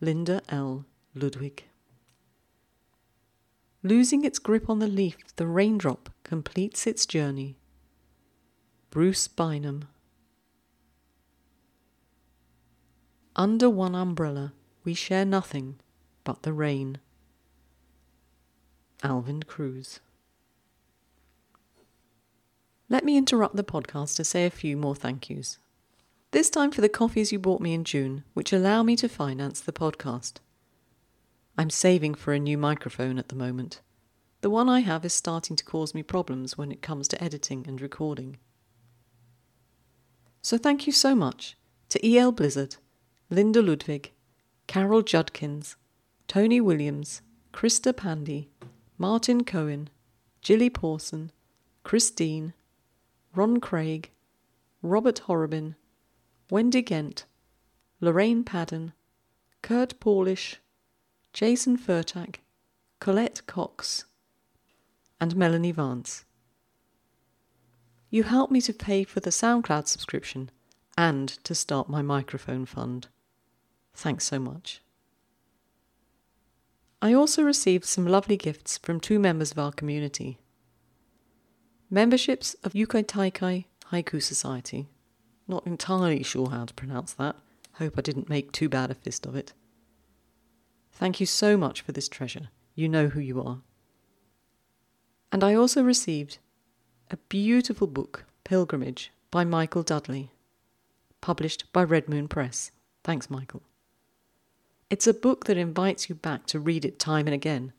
Linda 0.00 0.42
L. 0.50 0.84
Ludwig. 1.14 1.64
Losing 3.82 4.24
its 4.24 4.38
grip 4.38 4.68
on 4.68 4.78
the 4.78 4.86
leaf, 4.86 5.16
the 5.36 5.46
raindrop 5.46 6.10
completes 6.24 6.86
its 6.86 7.06
journey. 7.06 7.56
Bruce 8.94 9.26
Bynum. 9.26 9.88
Under 13.34 13.68
one 13.68 13.96
umbrella, 13.96 14.52
we 14.84 14.94
share 14.94 15.24
nothing 15.24 15.80
but 16.22 16.44
the 16.44 16.52
rain. 16.52 16.98
Alvin 19.02 19.42
Cruz. 19.42 19.98
Let 22.88 23.04
me 23.04 23.16
interrupt 23.16 23.56
the 23.56 23.64
podcast 23.64 24.14
to 24.14 24.24
say 24.24 24.46
a 24.46 24.50
few 24.50 24.76
more 24.76 24.94
thank 24.94 25.28
yous. 25.28 25.58
This 26.30 26.48
time 26.48 26.70
for 26.70 26.80
the 26.80 26.88
coffees 26.88 27.32
you 27.32 27.40
bought 27.40 27.60
me 27.60 27.74
in 27.74 27.82
June, 27.82 28.22
which 28.34 28.52
allow 28.52 28.84
me 28.84 28.94
to 28.94 29.08
finance 29.08 29.58
the 29.58 29.72
podcast. 29.72 30.34
I'm 31.58 31.70
saving 31.70 32.14
for 32.14 32.32
a 32.32 32.38
new 32.38 32.56
microphone 32.56 33.18
at 33.18 33.28
the 33.28 33.34
moment. 33.34 33.80
The 34.42 34.50
one 34.50 34.68
I 34.68 34.80
have 34.82 35.04
is 35.04 35.12
starting 35.12 35.56
to 35.56 35.64
cause 35.64 35.94
me 35.96 36.04
problems 36.04 36.56
when 36.56 36.70
it 36.70 36.80
comes 36.80 37.08
to 37.08 37.20
editing 37.20 37.64
and 37.66 37.80
recording. 37.80 38.38
So 40.44 40.58
thank 40.58 40.86
you 40.86 40.92
so 40.92 41.14
much 41.14 41.56
to 41.88 42.06
E.L. 42.06 42.30
Blizzard, 42.30 42.76
Linda 43.30 43.62
Ludwig, 43.62 44.12
Carol 44.66 45.00
Judkins, 45.00 45.76
Tony 46.28 46.60
Williams, 46.60 47.22
Krista 47.54 47.96
Pandy, 47.96 48.50
Martin 48.98 49.44
Cohen, 49.44 49.88
Jilly 50.42 50.68
Pawson, 50.68 51.32
Christine, 51.82 52.52
Ron 53.34 53.58
Craig, 53.58 54.10
Robert 54.82 55.20
Horrobin, 55.20 55.76
Wendy 56.50 56.82
Gent, 56.82 57.24
Lorraine 58.02 58.44
Padden, 58.44 58.92
Kurt 59.62 59.98
Paulish, 59.98 60.56
Jason 61.32 61.78
Furtak, 61.78 62.40
Colette 63.00 63.40
Cox, 63.46 64.04
and 65.18 65.34
Melanie 65.36 65.72
Vance. 65.72 66.26
You 68.14 68.22
help 68.22 68.52
me 68.52 68.60
to 68.60 68.72
pay 68.72 69.02
for 69.02 69.18
the 69.18 69.30
SoundCloud 69.30 69.88
subscription 69.88 70.52
and 70.96 71.30
to 71.42 71.52
start 71.52 71.88
my 71.88 72.00
microphone 72.00 72.64
fund. 72.64 73.08
Thanks 73.92 74.22
so 74.22 74.38
much. 74.38 74.80
I 77.02 77.12
also 77.12 77.42
received 77.42 77.84
some 77.84 78.06
lovely 78.06 78.36
gifts 78.36 78.78
from 78.78 79.00
two 79.00 79.18
members 79.18 79.50
of 79.50 79.58
our 79.58 79.72
community. 79.72 80.38
Memberships 81.90 82.54
of 82.62 82.74
Yukai 82.74 83.02
Taikai 83.02 83.64
Haiku 83.90 84.22
Society. 84.22 84.86
Not 85.48 85.66
entirely 85.66 86.22
sure 86.22 86.50
how 86.50 86.66
to 86.66 86.74
pronounce 86.74 87.14
that. 87.14 87.34
Hope 87.80 87.94
I 87.98 88.02
didn't 88.02 88.28
make 88.28 88.52
too 88.52 88.68
bad 88.68 88.92
a 88.92 88.94
fist 88.94 89.26
of 89.26 89.34
it. 89.34 89.54
Thank 90.92 91.18
you 91.18 91.26
so 91.26 91.56
much 91.56 91.80
for 91.80 91.90
this 91.90 92.08
treasure. 92.08 92.50
You 92.76 92.88
know 92.88 93.08
who 93.08 93.18
you 93.18 93.42
are. 93.42 93.62
And 95.32 95.42
I 95.42 95.56
also 95.56 95.82
received 95.82 96.38
a 97.14 97.28
beautiful 97.28 97.86
book, 97.86 98.24
Pilgrimage, 98.42 99.12
by 99.30 99.44
Michael 99.44 99.84
Dudley, 99.84 100.32
published 101.20 101.72
by 101.72 101.84
Red 101.84 102.08
Moon 102.08 102.26
Press. 102.26 102.72
Thanks, 103.04 103.30
Michael. 103.30 103.62
It's 104.90 105.06
a 105.06 105.14
book 105.14 105.44
that 105.44 105.56
invites 105.56 106.08
you 106.08 106.16
back 106.16 106.44
to 106.46 106.58
read 106.58 106.84
it 106.84 106.98
time 106.98 107.28
and 107.28 107.34
again. 107.34 107.72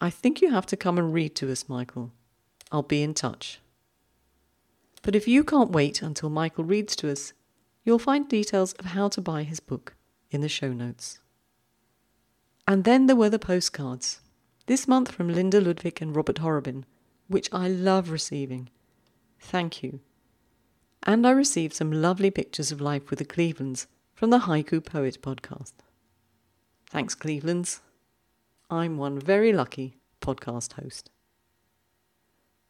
I 0.00 0.10
think 0.10 0.42
you 0.42 0.50
have 0.50 0.66
to 0.66 0.76
come 0.76 0.98
and 0.98 1.14
read 1.14 1.36
to 1.36 1.52
us, 1.52 1.68
Michael. 1.68 2.10
I'll 2.72 2.82
be 2.82 3.00
in 3.00 3.14
touch. 3.14 3.60
But 5.02 5.14
if 5.14 5.28
you 5.28 5.44
can't 5.44 5.70
wait 5.70 6.02
until 6.02 6.30
Michael 6.30 6.64
reads 6.64 6.96
to 6.96 7.12
us, 7.12 7.32
you'll 7.84 8.00
find 8.00 8.28
details 8.28 8.72
of 8.72 8.86
how 8.86 9.06
to 9.10 9.20
buy 9.20 9.44
his 9.44 9.60
book 9.60 9.94
in 10.32 10.40
the 10.40 10.48
show 10.48 10.72
notes. 10.72 11.20
And 12.66 12.82
then 12.82 13.06
there 13.06 13.14
were 13.14 13.30
the 13.30 13.38
postcards. 13.38 14.18
This 14.66 14.88
month 14.88 15.12
from 15.12 15.32
Linda 15.32 15.60
Ludwig 15.60 16.02
and 16.02 16.16
Robert 16.16 16.38
Horrobin, 16.38 16.86
which 17.28 17.48
I 17.52 17.68
love 17.68 18.10
receiving. 18.10 18.68
Thank 19.38 19.82
you. 19.82 20.00
And 21.02 21.26
I 21.26 21.30
received 21.30 21.74
some 21.74 21.92
lovely 21.92 22.30
pictures 22.30 22.72
of 22.72 22.80
life 22.80 23.10
with 23.10 23.18
the 23.18 23.24
Clevelands 23.24 23.86
from 24.14 24.30
the 24.30 24.40
Haiku 24.40 24.84
Poet 24.84 25.20
podcast. 25.20 25.72
Thanks, 26.88 27.14
Clevelands. 27.14 27.80
I'm 28.70 28.96
one 28.96 29.18
very 29.18 29.52
lucky 29.52 29.98
podcast 30.20 30.74
host. 30.74 31.10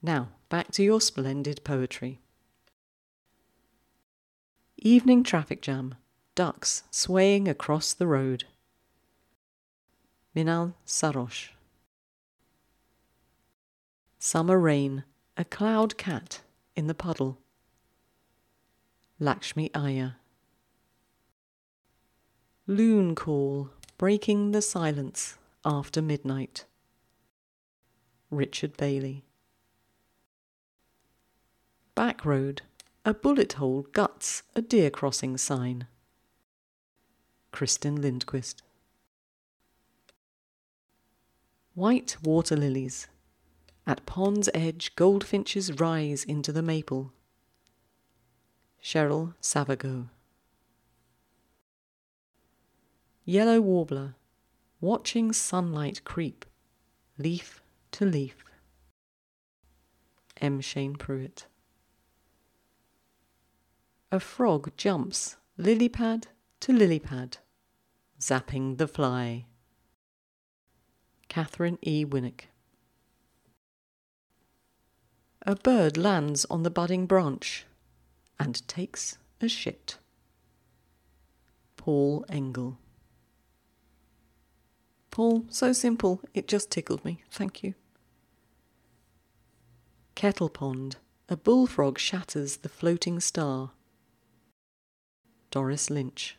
Now, 0.03 0.29
back 0.49 0.71
to 0.73 0.83
your 0.83 1.01
splendid 1.01 1.63
poetry. 1.65 2.21
Evening 4.77 5.23
traffic 5.23 5.63
jam, 5.63 5.95
ducks 6.35 6.83
swaying 6.91 7.49
across 7.49 7.95
the 7.95 8.07
road. 8.07 8.45
Minal 10.35 10.75
Sarosh. 10.85 11.54
Summer 14.27 14.59
rain, 14.59 15.05
a 15.37 15.45
cloud 15.45 15.99
cat 15.99 16.41
in 16.75 16.87
the 16.87 16.95
puddle. 16.95 17.37
Lakshmi 19.19 19.71
Iyer. 19.75 20.17
Loon 22.67 23.15
call, 23.15 23.69
breaking 23.99 24.53
the 24.53 24.63
silence 24.63 25.37
after 25.63 26.01
midnight. 26.01 26.65
Richard 28.31 28.79
Bailey. 28.79 29.27
Back 31.95 32.25
road, 32.25 32.63
a 33.05 33.13
bullet 33.13 33.53
hole 33.53 33.83
guts 33.93 34.43
a 34.57 34.63
deer 34.63 34.89
crossing 34.89 35.37
sign. 35.37 35.87
Kristin 37.53 38.01
Lindquist. 38.01 38.63
White 41.75 42.17
water 42.23 42.57
lilies. 42.57 43.09
At 43.87 44.07
pond's 44.07 44.49
edge, 44.55 44.97
goldfinches 44.97 45.73
rise 45.79 46.25
into 46.25 46.53
the 46.53 46.63
maple. 46.63 47.13
Cheryl 48.83 49.35
Savageau. 49.41 50.09
Yellow 53.27 53.61
warbler, 53.61 54.15
watching 54.81 55.33
sunlight 55.33 56.05
creep, 56.05 56.45
leaf 57.19 57.63
to 57.93 58.05
leaf. 58.05 58.45
M. 60.41 60.61
Shane 60.61 60.97
Pruitt. 60.97 61.47
A 64.13 64.21
frog 64.21 64.73
jumps 64.77 65.37
lily 65.57 65.89
pad 65.89 66.29
to 66.61 66.73
lily 66.73 66.99
pad, 66.99 67.39
zapping 68.21 68.79
the 68.79 68.89
fly. 68.89 69.47
Catherine 71.29 71.79
E. 71.87 72.05
Winnick. 72.05 72.49
A 75.47 75.55
bird 75.55 75.99
lands 75.99 76.47
on 76.49 76.63
the 76.63 76.71
budding 76.71 77.05
branch 77.05 77.67
and 78.41 78.67
takes 78.67 79.19
a 79.43 79.49
shit. 79.49 79.99
Paul 81.77 82.25
Engel. 82.31 82.79
Paul, 85.11 85.45
so 85.51 85.75
simple, 85.75 86.23
it 86.33 86.49
just 86.49 86.71
tickled 86.71 87.05
me. 87.05 87.23
Thank 87.31 87.63
you. 87.63 87.75
Kettle 90.15 90.49
Pond. 90.49 90.97
A 91.29 91.37
bullfrog 91.37 91.99
shatters 91.99 92.59
the 92.59 92.69
floating 92.71 93.21
star. 93.21 93.73
Doris 95.51 95.91
Lynch. 95.91 96.39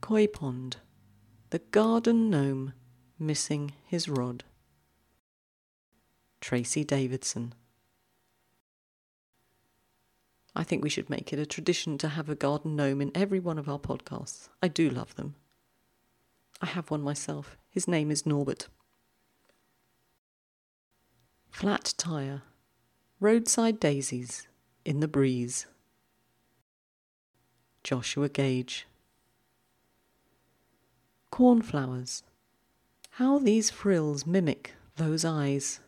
Koi 0.00 0.26
Pond. 0.26 0.78
The 1.50 1.60
garden 1.60 2.28
gnome 2.28 2.72
missing 3.20 3.72
his 3.86 4.08
rod. 4.08 4.42
Tracy 6.42 6.82
Davidson. 6.82 7.54
I 10.56 10.64
think 10.64 10.82
we 10.82 10.90
should 10.90 11.08
make 11.08 11.32
it 11.32 11.38
a 11.38 11.46
tradition 11.46 11.96
to 11.98 12.08
have 12.08 12.28
a 12.28 12.34
garden 12.34 12.74
gnome 12.74 13.00
in 13.00 13.12
every 13.14 13.38
one 13.38 13.58
of 13.58 13.68
our 13.68 13.78
podcasts. 13.78 14.48
I 14.60 14.66
do 14.66 14.90
love 14.90 15.14
them. 15.14 15.36
I 16.60 16.66
have 16.66 16.90
one 16.90 17.00
myself. 17.00 17.56
His 17.70 17.86
name 17.86 18.10
is 18.10 18.26
Norbert. 18.26 18.66
Flat 21.48 21.94
tire. 21.96 22.42
Roadside 23.20 23.78
daisies 23.78 24.48
in 24.84 24.98
the 24.98 25.08
breeze. 25.08 25.66
Joshua 27.84 28.28
Gage. 28.28 28.88
Cornflowers. 31.30 32.24
How 33.10 33.38
these 33.38 33.70
frills 33.70 34.26
mimic 34.26 34.72
those 34.96 35.24
eyes. 35.24 35.78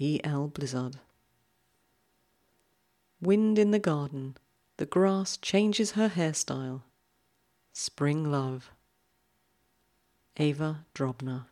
E. 0.00 0.20
L. 0.22 0.46
Blizzard. 0.46 0.98
Wind 3.20 3.58
in 3.58 3.72
the 3.72 3.80
garden. 3.80 4.36
The 4.76 4.86
grass 4.86 5.36
changes 5.36 5.92
her 5.92 6.08
hairstyle. 6.08 6.82
Spring 7.72 8.30
love. 8.30 8.70
Ava 10.36 10.84
Drobner. 10.94 11.46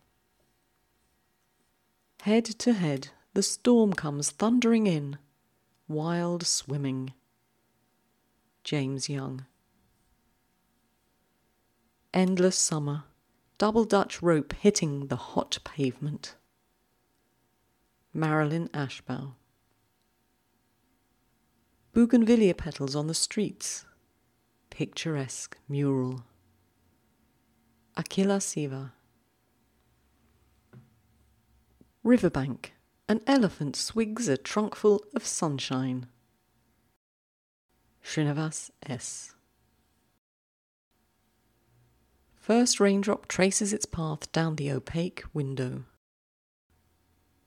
Head 2.21 2.45
to 2.45 2.73
head, 2.73 3.09
the 3.33 3.43
storm 3.43 3.91
comes 3.93 4.31
thundering 4.31 4.87
in. 4.87 5.17
Wild 5.89 6.45
swimming. 6.45 7.13
James 8.63 9.09
Young. 9.09 9.45
Endless 12.13 12.57
summer, 12.57 13.03
double 13.57 13.83
Dutch 13.83 14.21
rope 14.21 14.53
hitting 14.53 15.07
the 15.07 15.15
hot 15.17 15.59
pavement. 15.65 16.35
Marilyn 18.17 18.67
Ashbaugh. 18.69 19.35
Bougainvillea 21.93 22.55
petals 22.55 22.95
on 22.95 23.05
the 23.05 23.13
streets. 23.13 23.85
Picturesque 24.71 25.55
mural. 25.69 26.23
Akila 27.95 28.41
Siva. 28.41 28.93
Riverbank. 32.03 32.73
An 33.07 33.21
elephant 33.27 33.75
swigs 33.75 34.27
a 34.27 34.35
trunkful 34.35 35.03
of 35.13 35.23
sunshine. 35.23 36.07
Srinivas 38.03 38.71
S. 38.81 39.35
First 42.33 42.79
raindrop 42.79 43.27
traces 43.27 43.71
its 43.73 43.85
path 43.85 44.31
down 44.31 44.55
the 44.55 44.71
opaque 44.71 45.23
window. 45.35 45.83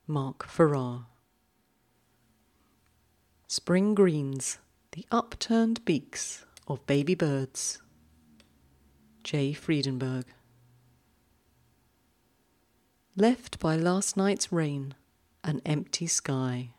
Mark 0.07 0.45
Farrar. 0.47 1.05
Spring 3.47 3.93
greens, 3.93 4.57
the 4.93 5.05
upturned 5.11 5.85
beaks 5.85 6.45
of 6.67 6.85
baby 6.87 7.15
birds. 7.15 7.81
J. 9.23 9.53
Friedenberg. 9.53 10.25
Left 13.15 13.59
by 13.59 13.75
last 13.75 14.17
night's 14.17 14.51
rain, 14.51 14.95
an 15.43 15.61
empty 15.65 16.07
sky. 16.07 16.71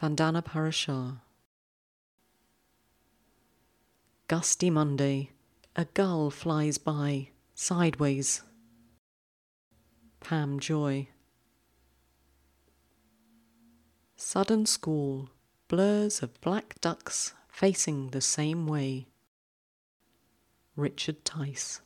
Vandana 0.00 0.42
Parashar. 0.42 1.20
Gusty 4.28 4.70
Monday, 4.70 5.30
a 5.76 5.84
gull 5.86 6.30
flies 6.30 6.78
by, 6.78 7.28
sideways. 7.54 8.42
Pam 10.20 10.60
Joy. 10.60 11.08
Sudden 14.20 14.66
squall, 14.66 15.28
blurs 15.68 16.24
of 16.24 16.40
black 16.40 16.74
ducks 16.80 17.34
facing 17.46 18.08
the 18.08 18.20
same 18.20 18.66
way. 18.66 19.06
Richard 20.74 21.24
Tice. 21.24 21.80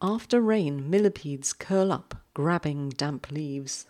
After 0.00 0.40
rain, 0.40 0.88
millipedes 0.88 1.52
curl 1.52 1.90
up, 1.90 2.14
grabbing 2.34 2.90
damp 2.90 3.32
leaves. 3.32 3.88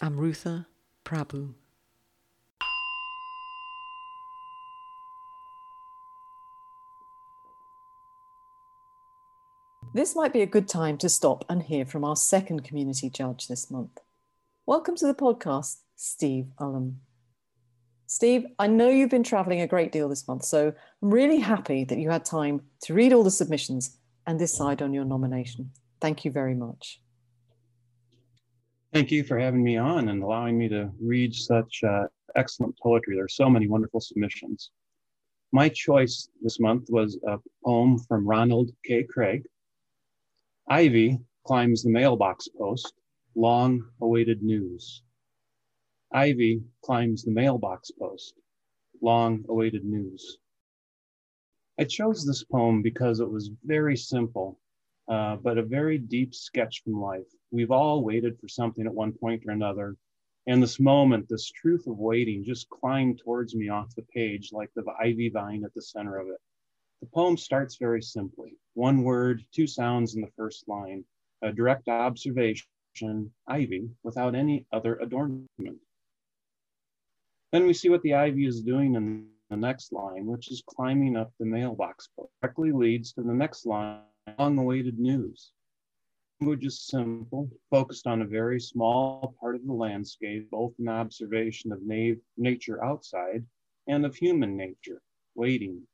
Amrutha 0.00 0.64
Prabhu. 1.04 1.52
This 9.94 10.14
might 10.14 10.34
be 10.34 10.42
a 10.42 10.46
good 10.46 10.68
time 10.68 10.98
to 10.98 11.08
stop 11.08 11.46
and 11.48 11.62
hear 11.62 11.86
from 11.86 12.04
our 12.04 12.14
second 12.14 12.62
community 12.62 13.08
judge 13.08 13.48
this 13.48 13.70
month. 13.70 13.98
Welcome 14.66 14.96
to 14.96 15.06
the 15.06 15.14
podcast, 15.14 15.78
Steve 15.96 16.48
Ullum. 16.60 16.96
Steve, 18.06 18.44
I 18.58 18.66
know 18.66 18.90
you've 18.90 19.08
been 19.08 19.22
traveling 19.22 19.62
a 19.62 19.66
great 19.66 19.90
deal 19.90 20.10
this 20.10 20.28
month, 20.28 20.44
so 20.44 20.74
I'm 21.02 21.10
really 21.10 21.40
happy 21.40 21.84
that 21.84 21.98
you 21.98 22.10
had 22.10 22.26
time 22.26 22.60
to 22.82 22.92
read 22.92 23.14
all 23.14 23.24
the 23.24 23.30
submissions 23.30 23.96
and 24.26 24.38
decide 24.38 24.82
on 24.82 24.92
your 24.92 25.06
nomination. 25.06 25.70
Thank 26.02 26.22
you 26.22 26.30
very 26.30 26.54
much. 26.54 27.00
Thank 28.92 29.10
you 29.10 29.24
for 29.24 29.38
having 29.38 29.62
me 29.62 29.78
on 29.78 30.10
and 30.10 30.22
allowing 30.22 30.58
me 30.58 30.68
to 30.68 30.90
read 31.00 31.34
such 31.34 31.82
uh, 31.82 32.04
excellent 32.36 32.78
poetry. 32.78 33.16
There 33.16 33.24
are 33.24 33.28
so 33.28 33.48
many 33.48 33.68
wonderful 33.68 34.00
submissions. 34.00 34.70
My 35.50 35.70
choice 35.70 36.28
this 36.42 36.60
month 36.60 36.88
was 36.90 37.18
a 37.26 37.38
poem 37.64 37.98
from 38.00 38.28
Ronald 38.28 38.70
K. 38.84 39.02
Craig 39.02 39.46
Ivy 40.70 41.18
climbs 41.44 41.82
the 41.82 41.88
mailbox 41.88 42.46
post, 42.48 42.92
long 43.34 43.88
awaited 44.02 44.42
news. 44.42 45.02
Ivy 46.12 46.62
climbs 46.82 47.24
the 47.24 47.30
mailbox 47.30 47.90
post, 47.90 48.34
long 49.00 49.46
awaited 49.48 49.86
news. 49.86 50.36
I 51.78 51.84
chose 51.84 52.26
this 52.26 52.44
poem 52.44 52.82
because 52.82 53.20
it 53.20 53.30
was 53.30 53.50
very 53.64 53.96
simple, 53.96 54.60
uh, 55.08 55.36
but 55.36 55.56
a 55.56 55.62
very 55.62 55.96
deep 55.96 56.34
sketch 56.34 56.82
from 56.84 57.00
life. 57.00 57.32
We've 57.50 57.70
all 57.70 58.04
waited 58.04 58.38
for 58.38 58.48
something 58.48 58.84
at 58.84 58.92
one 58.92 59.12
point 59.12 59.44
or 59.46 59.52
another. 59.52 59.96
And 60.46 60.62
this 60.62 60.78
moment, 60.78 61.30
this 61.30 61.50
truth 61.50 61.86
of 61.86 61.96
waiting 61.96 62.44
just 62.44 62.68
climbed 62.68 63.20
towards 63.24 63.54
me 63.54 63.70
off 63.70 63.94
the 63.94 64.02
page 64.14 64.50
like 64.52 64.70
the 64.74 64.84
ivy 65.00 65.30
vine 65.30 65.64
at 65.64 65.72
the 65.72 65.80
center 65.80 66.18
of 66.18 66.28
it. 66.28 66.40
The 67.00 67.06
poem 67.06 67.36
starts 67.36 67.76
very 67.76 68.02
simply 68.02 68.56
one 68.74 69.02
word, 69.02 69.44
two 69.52 69.66
sounds 69.66 70.14
in 70.14 70.20
the 70.20 70.32
first 70.36 70.68
line, 70.68 71.04
a 71.42 71.52
direct 71.52 71.88
observation, 71.88 72.66
ivy, 73.46 73.88
without 74.02 74.34
any 74.34 74.66
other 74.72 74.96
adornment. 74.96 75.80
Then 77.52 77.66
we 77.66 77.72
see 77.72 77.88
what 77.88 78.02
the 78.02 78.14
ivy 78.14 78.46
is 78.46 78.62
doing 78.62 78.94
in 78.94 79.28
the 79.48 79.56
next 79.56 79.92
line, 79.92 80.26
which 80.26 80.50
is 80.50 80.62
climbing 80.66 81.16
up 81.16 81.32
the 81.38 81.46
mailbox, 81.46 82.08
directly 82.42 82.72
leads 82.72 83.12
to 83.12 83.22
the 83.22 83.32
next 83.32 83.64
line, 83.64 84.02
long 84.38 84.58
awaited 84.58 84.98
news. 84.98 85.52
Language 86.40 86.66
is 86.66 86.80
simple, 86.80 87.50
focused 87.70 88.06
on 88.06 88.22
a 88.22 88.26
very 88.26 88.60
small 88.60 89.34
part 89.40 89.56
of 89.56 89.66
the 89.66 89.72
landscape, 89.72 90.50
both 90.50 90.72
an 90.78 90.88
observation 90.88 91.72
of 91.72 91.82
na- 91.82 92.14
nature 92.36 92.84
outside 92.84 93.44
and 93.86 94.04
of 94.04 94.14
human 94.14 94.56
nature, 94.56 95.00
waiting, 95.34 95.86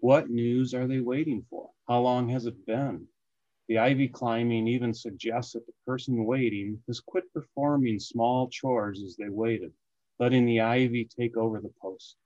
what 0.00 0.30
news 0.30 0.74
are 0.74 0.86
they 0.86 1.00
waiting 1.00 1.44
for? 1.50 1.70
How 1.88 2.00
long 2.00 2.28
has 2.28 2.46
it 2.46 2.66
been? 2.66 3.08
The 3.68 3.78
ivy 3.78 4.08
climbing 4.08 4.68
even 4.68 4.94
suggests 4.94 5.52
that 5.52 5.66
the 5.66 5.72
person 5.84 6.24
waiting 6.24 6.82
has 6.86 7.00
quit 7.00 7.32
performing 7.32 7.98
small 7.98 8.48
chores 8.48 9.02
as 9.02 9.16
they 9.16 9.28
waited, 9.28 9.72
letting 10.18 10.46
the 10.46 10.60
ivy 10.60 11.04
take 11.04 11.36
over 11.36 11.60
the 11.60 11.74
post. 11.82 12.16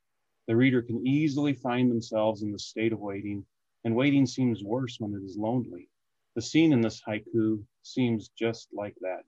The 0.46 0.54
reader 0.54 0.82
can 0.82 1.06
easily 1.06 1.54
find 1.54 1.90
themselves 1.90 2.42
in 2.42 2.52
the 2.52 2.58
state 2.58 2.92
of 2.92 3.00
waiting, 3.00 3.46
and 3.85 3.96
waiting 3.96 4.26
seems 4.26 4.62
worse 4.62 5.00
when 5.00 5.14
it 5.14 5.24
is 5.24 5.38
lonely. 5.38 5.88
The 6.35 6.42
scene 6.42 6.72
in 6.72 6.82
this 6.82 7.00
haiku 7.02 7.64
seems 7.82 8.28
just 8.28 8.68
like 8.74 8.96
that. 9.00 9.24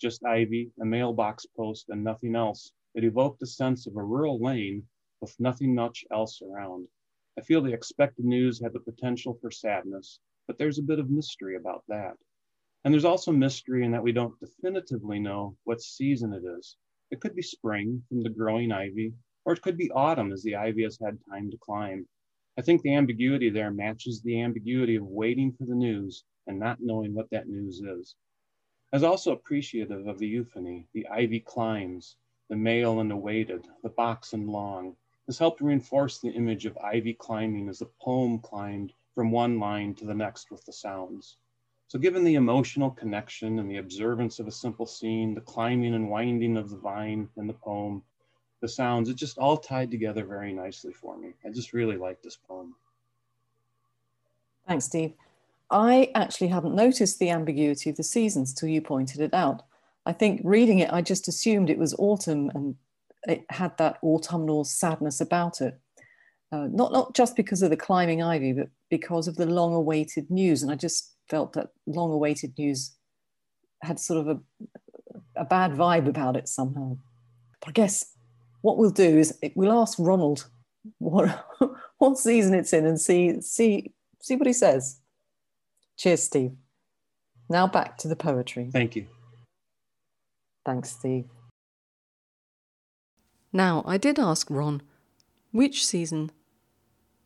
Just 0.00 0.24
ivy, 0.24 0.72
a 0.80 0.84
mailbox 0.84 1.46
post, 1.46 1.90
and 1.90 2.02
nothing 2.02 2.36
else. 2.36 2.72
It 2.94 3.04
evoked 3.04 3.42
a 3.42 3.46
sense 3.46 3.86
of 3.86 3.96
a 3.96 4.02
rural 4.02 4.40
lane 4.40 4.88
with 5.20 5.38
nothing 5.38 5.74
much 5.74 6.04
else 6.10 6.40
around. 6.42 6.88
I 7.38 7.40
feel 7.40 7.62
the 7.62 7.72
expected 7.72 8.24
news 8.24 8.60
had 8.60 8.72
the 8.72 8.80
potential 8.80 9.38
for 9.40 9.50
sadness, 9.50 10.20
but 10.46 10.58
there's 10.58 10.78
a 10.78 10.82
bit 10.82 10.98
of 10.98 11.08
mystery 11.08 11.56
about 11.56 11.82
that. 11.88 12.16
And 12.84 12.92
there's 12.92 13.04
also 13.04 13.32
mystery 13.32 13.84
in 13.84 13.92
that 13.92 14.02
we 14.02 14.12
don't 14.12 14.38
definitively 14.38 15.18
know 15.18 15.56
what 15.64 15.80
season 15.80 16.32
it 16.32 16.44
is. 16.44 16.76
It 17.10 17.20
could 17.20 17.34
be 17.34 17.42
spring 17.42 18.02
from 18.08 18.22
the 18.22 18.28
growing 18.28 18.72
ivy, 18.72 19.14
or 19.44 19.52
it 19.54 19.62
could 19.62 19.78
be 19.78 19.90
autumn 19.92 20.32
as 20.32 20.42
the 20.42 20.56
ivy 20.56 20.82
has 20.82 20.98
had 21.02 21.18
time 21.30 21.50
to 21.50 21.56
climb. 21.58 22.06
I 22.58 22.62
think 22.62 22.82
the 22.82 22.94
ambiguity 22.94 23.48
there 23.48 23.70
matches 23.70 24.20
the 24.20 24.40
ambiguity 24.40 24.96
of 24.96 25.06
waiting 25.06 25.52
for 25.52 25.64
the 25.64 25.74
news 25.74 26.24
and 26.46 26.58
not 26.58 26.80
knowing 26.80 27.14
what 27.14 27.30
that 27.30 27.48
news 27.48 27.80
is. 27.80 28.14
I 28.92 28.96
was 28.96 29.04
also 29.04 29.32
appreciative 29.32 30.06
of 30.06 30.18
the 30.18 30.28
euphony, 30.28 30.86
the 30.92 31.06
ivy 31.08 31.40
climbs, 31.40 32.16
the 32.50 32.56
male 32.56 33.00
and 33.00 33.10
awaited, 33.10 33.66
the 33.82 33.88
box 33.88 34.34
and 34.34 34.48
long, 34.48 34.96
this 35.32 35.38
helped 35.38 35.62
reinforce 35.62 36.18
the 36.18 36.28
image 36.28 36.66
of 36.66 36.76
ivy 36.76 37.14
climbing 37.14 37.66
as 37.70 37.78
the 37.78 37.88
poem 38.02 38.38
climbed 38.38 38.92
from 39.14 39.30
one 39.30 39.58
line 39.58 39.94
to 39.94 40.04
the 40.04 40.12
next 40.12 40.50
with 40.50 40.62
the 40.66 40.72
sounds. 40.74 41.38
So, 41.88 41.98
given 41.98 42.22
the 42.22 42.34
emotional 42.34 42.90
connection 42.90 43.58
and 43.58 43.70
the 43.70 43.78
observance 43.78 44.40
of 44.40 44.46
a 44.46 44.52
simple 44.52 44.84
scene, 44.84 45.32
the 45.32 45.40
climbing 45.40 45.94
and 45.94 46.10
winding 46.10 46.58
of 46.58 46.68
the 46.68 46.76
vine 46.76 47.30
in 47.38 47.46
the 47.46 47.54
poem, 47.54 48.02
the 48.60 48.68
sounds, 48.68 49.08
it 49.08 49.14
just 49.14 49.38
all 49.38 49.56
tied 49.56 49.90
together 49.90 50.22
very 50.22 50.52
nicely 50.52 50.92
for 50.92 51.16
me. 51.16 51.32
I 51.46 51.48
just 51.48 51.72
really 51.72 51.96
like 51.96 52.20
this 52.20 52.36
poem. 52.36 52.74
Thanks, 54.68 54.84
Steve. 54.84 55.14
I 55.70 56.10
actually 56.14 56.48
hadn't 56.48 56.74
noticed 56.74 57.18
the 57.18 57.30
ambiguity 57.30 57.88
of 57.88 57.96
the 57.96 58.02
seasons 58.02 58.52
till 58.52 58.68
you 58.68 58.82
pointed 58.82 59.22
it 59.22 59.32
out. 59.32 59.62
I 60.04 60.12
think 60.12 60.42
reading 60.44 60.80
it, 60.80 60.92
I 60.92 61.00
just 61.00 61.26
assumed 61.26 61.70
it 61.70 61.78
was 61.78 61.94
autumn 61.98 62.50
and 62.54 62.76
it 63.24 63.44
had 63.50 63.76
that 63.78 63.98
autumnal 64.02 64.64
sadness 64.64 65.20
about 65.20 65.60
it. 65.60 65.78
Uh, 66.50 66.68
not 66.70 66.92
not 66.92 67.14
just 67.14 67.34
because 67.36 67.62
of 67.62 67.70
the 67.70 67.76
climbing 67.76 68.22
ivy, 68.22 68.52
but 68.52 68.68
because 68.90 69.26
of 69.26 69.36
the 69.36 69.46
long-awaited 69.46 70.30
news. 70.30 70.62
And 70.62 70.70
I 70.70 70.74
just 70.74 71.14
felt 71.30 71.54
that 71.54 71.68
long-awaited 71.86 72.52
news 72.58 72.94
had 73.82 73.98
sort 73.98 74.26
of 74.26 74.28
a, 74.36 74.40
a 75.36 75.44
bad 75.44 75.72
vibe 75.72 76.08
about 76.08 76.36
it 76.36 76.48
somehow. 76.48 76.98
But 77.60 77.70
I 77.70 77.72
guess 77.72 78.04
what 78.60 78.76
we'll 78.76 78.90
do 78.90 79.18
is 79.18 79.38
we'll 79.54 79.72
ask 79.72 79.98
Ronald 79.98 80.48
what 80.98 81.46
what 81.98 82.18
season 82.18 82.54
it's 82.54 82.72
in 82.72 82.86
and 82.86 83.00
see 83.00 83.40
see 83.40 83.92
see 84.20 84.36
what 84.36 84.46
he 84.46 84.52
says. 84.52 85.00
Cheers, 85.96 86.22
Steve. 86.22 86.52
Now 87.48 87.66
back 87.66 87.98
to 87.98 88.08
the 88.08 88.16
poetry. 88.16 88.70
Thank 88.72 88.96
you. 88.96 89.06
Thanks, 90.64 90.90
Steve. 90.90 91.26
Now, 93.52 93.82
I 93.86 93.98
did 93.98 94.18
ask 94.18 94.48
Ron 94.50 94.82
which 95.50 95.84
season 95.84 96.30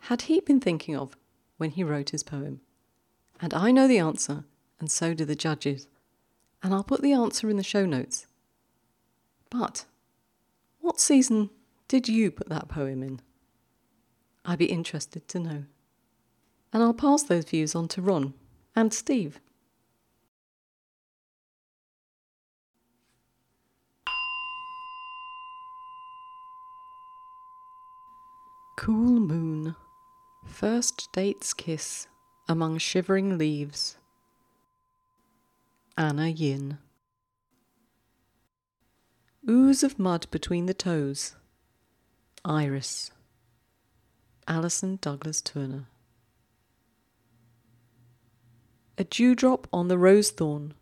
had 0.00 0.22
he 0.22 0.40
been 0.40 0.60
thinking 0.60 0.96
of 0.96 1.16
when 1.56 1.70
he 1.70 1.84
wrote 1.84 2.10
his 2.10 2.22
poem? 2.22 2.60
And 3.40 3.54
I 3.54 3.70
know 3.70 3.86
the 3.86 3.98
answer, 3.98 4.44
and 4.80 4.90
so 4.90 5.14
do 5.14 5.24
the 5.24 5.36
judges. 5.36 5.88
And 6.62 6.74
I'll 6.74 6.84
put 6.84 7.02
the 7.02 7.12
answer 7.12 7.48
in 7.48 7.56
the 7.56 7.62
show 7.62 7.86
notes. 7.86 8.26
But 9.50 9.84
what 10.80 11.00
season 11.00 11.50
did 11.88 12.08
you 12.08 12.30
put 12.30 12.48
that 12.48 12.68
poem 12.68 13.02
in? 13.02 13.20
I'd 14.44 14.58
be 14.58 14.66
interested 14.66 15.26
to 15.28 15.38
know. 15.38 15.64
And 16.72 16.82
I'll 16.82 16.94
pass 16.94 17.22
those 17.22 17.44
views 17.44 17.74
on 17.74 17.88
to 17.88 18.02
Ron 18.02 18.34
and 18.74 18.92
Steve. 18.92 19.40
Cool 28.76 29.20
moon, 29.20 29.74
first 30.44 31.08
date's 31.12 31.54
kiss 31.54 32.08
among 32.46 32.76
shivering 32.76 33.38
leaves. 33.38 33.96
Anna 35.96 36.28
Yin. 36.28 36.76
Ooze 39.48 39.82
of 39.82 39.98
mud 39.98 40.26
between 40.30 40.66
the 40.66 40.74
toes. 40.74 41.36
Iris. 42.44 43.10
Alison 44.46 44.98
Douglas 45.00 45.40
Turner. 45.40 45.86
A 48.98 49.04
dewdrop 49.04 49.66
on 49.72 49.88
the 49.88 49.98
rose 49.98 50.30
thorn. 50.30 50.74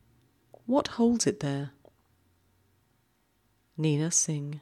What 0.66 0.88
holds 0.88 1.28
it 1.28 1.38
there? 1.40 1.70
Nina 3.78 4.10
Singh. 4.10 4.60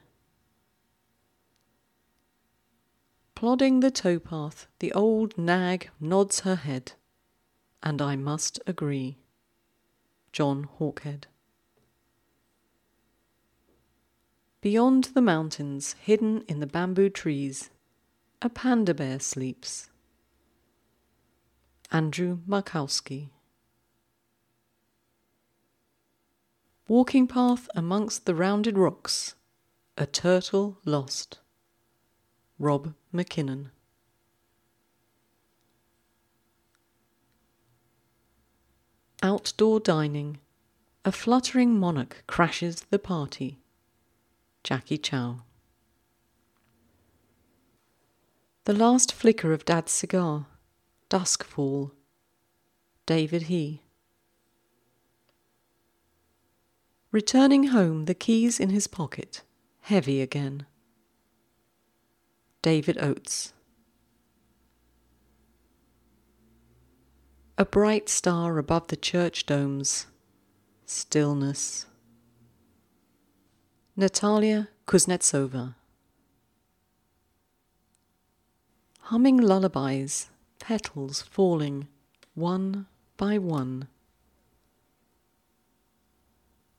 Plodding 3.42 3.80
the 3.80 3.90
towpath, 3.90 4.68
the 4.78 4.92
old 4.92 5.36
nag 5.36 5.90
nods 5.98 6.42
her 6.42 6.54
head. 6.54 6.92
And 7.82 8.00
I 8.00 8.14
must 8.14 8.60
agree. 8.68 9.18
John 10.30 10.68
Hawkhead. 10.78 11.24
Beyond 14.60 15.06
the 15.06 15.20
mountains, 15.20 15.96
hidden 16.00 16.44
in 16.46 16.60
the 16.60 16.68
bamboo 16.68 17.10
trees, 17.10 17.70
a 18.40 18.48
panda 18.48 18.94
bear 18.94 19.18
sleeps. 19.18 19.90
Andrew 21.90 22.38
Markowski. 22.46 23.30
Walking 26.86 27.26
path 27.26 27.68
amongst 27.74 28.24
the 28.24 28.36
rounded 28.36 28.78
rocks, 28.78 29.34
a 29.98 30.06
turtle 30.06 30.78
lost. 30.84 31.40
Rob 32.62 32.94
McKinnon. 33.12 33.70
Outdoor 39.20 39.80
dining. 39.80 40.38
A 41.04 41.10
fluttering 41.10 41.76
monarch 41.76 42.22
crashes 42.28 42.82
the 42.82 43.00
party. 43.00 43.58
Jackie 44.62 44.96
Chow. 44.96 45.40
The 48.64 48.72
last 48.72 49.12
flicker 49.12 49.52
of 49.52 49.64
Dad's 49.64 49.90
cigar. 49.90 50.46
Dusk 51.08 51.42
fall. 51.42 51.90
David 53.06 53.42
He. 53.42 53.82
Returning 57.10 57.64
home, 57.64 58.04
the 58.04 58.14
keys 58.14 58.60
in 58.60 58.70
his 58.70 58.86
pocket, 58.86 59.42
heavy 59.80 60.20
again. 60.20 60.64
David 62.62 62.96
Oates. 63.02 63.52
A 67.58 67.64
bright 67.64 68.08
star 68.08 68.56
above 68.56 68.86
the 68.86 68.96
church 68.96 69.46
domes. 69.46 70.06
Stillness. 70.86 71.86
Natalia 73.96 74.68
Kuznetsova. 74.86 75.74
Humming 79.00 79.38
lullabies, 79.38 80.30
petals 80.60 81.20
falling 81.20 81.88
one 82.34 82.86
by 83.16 83.38
one. 83.38 83.88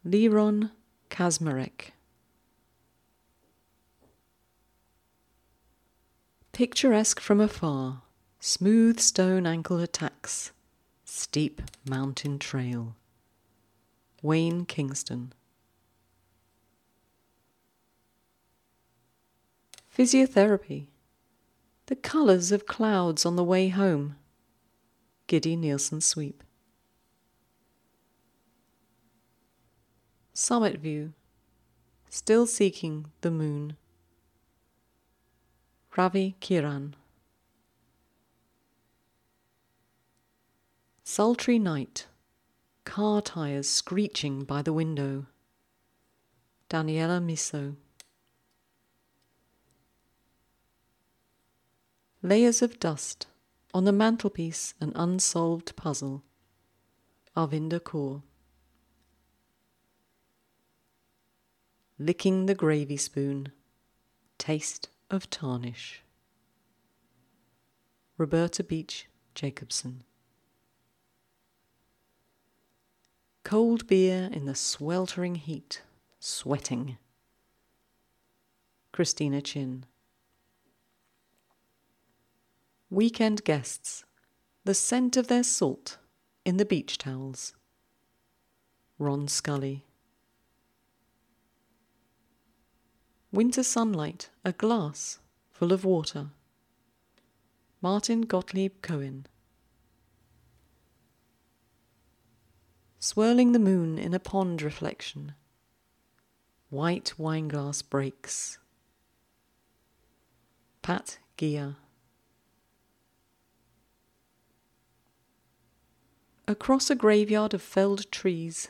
Liron 0.07 0.71
Kazmarek. 1.09 1.91
Picturesque 6.53 7.19
from 7.19 7.41
afar, 7.41 8.03
smooth 8.39 8.99
stone 8.99 9.47
ankle 9.47 9.79
attacks, 9.79 10.51
steep 11.03 11.63
mountain 11.83 12.37
trail. 12.37 12.95
Wayne 14.21 14.65
Kingston. 14.65 15.33
Physiotherapy. 19.97 20.89
The 21.87 21.95
colours 21.95 22.51
of 22.51 22.67
clouds 22.67 23.25
on 23.25 23.35
the 23.35 23.43
way 23.43 23.69
home. 23.69 24.15
Giddy 25.25 25.55
Nielsen 25.55 26.01
Sweep. 26.01 26.43
Summit 30.35 30.79
View. 30.79 31.13
Still 32.11 32.45
seeking 32.45 33.07
the 33.21 33.31
moon. 33.31 33.75
Ravi 35.95 36.35
Kiran. 36.41 36.93
Sultry 41.03 41.59
night. 41.59 42.07
Car 42.83 43.21
tires 43.21 43.69
screeching 43.69 44.43
by 44.43 44.63
the 44.63 44.73
window. 44.73 45.27
Daniela 46.67 47.21
Miso. 47.21 47.75
Layers 52.23 52.63
of 52.63 52.79
dust. 52.79 53.27
On 53.71 53.83
the 53.83 53.91
mantelpiece, 53.91 54.73
an 54.81 54.93
unsolved 54.95 55.75
puzzle. 55.75 56.23
Arvinder 57.37 57.79
Kaur. 57.79 58.23
Licking 61.99 62.47
the 62.47 62.55
gravy 62.55 62.97
spoon. 62.97 63.51
Taste 64.39 64.89
of 65.13 65.29
tarnish. 65.29 66.01
Roberta 68.17 68.63
Beach 68.63 69.07
Jacobson. 69.35 70.03
Cold 73.43 73.85
beer 73.85 74.29
in 74.33 74.45
the 74.45 74.55
sweltering 74.55 75.35
heat, 75.35 75.83
sweating. 76.19 76.97
Christina 78.91 79.41
Chin. 79.41 79.85
Weekend 82.89 83.43
guests, 83.43 84.05
the 84.65 84.73
scent 84.73 85.15
of 85.15 85.27
their 85.27 85.43
salt 85.43 85.99
in 86.43 86.57
the 86.57 86.65
beach 86.65 86.97
towels. 86.97 87.53
Ron 88.97 89.27
Scully. 89.27 89.85
Winter 93.33 93.63
sunlight, 93.63 94.29
a 94.45 94.51
glass 94.51 95.17
full 95.51 95.73
of 95.73 95.83
water. 95.83 96.27
Martin 97.81 98.21
Gottlieb 98.21 98.83
Cohen. 98.83 99.25
Swirling 102.99 103.51
the 103.51 103.57
moon 103.57 103.97
in 103.97 104.13
a 104.13 104.19
pond 104.19 104.61
reflection. 104.61 105.33
White 106.69 107.13
wineglass 107.17 107.81
breaks. 107.81 108.59
Pat 110.83 111.17
Gia. 111.35 111.77
Across 116.47 116.91
a 116.91 116.95
graveyard 116.95 117.55
of 117.55 117.63
felled 117.63 118.11
trees, 118.11 118.69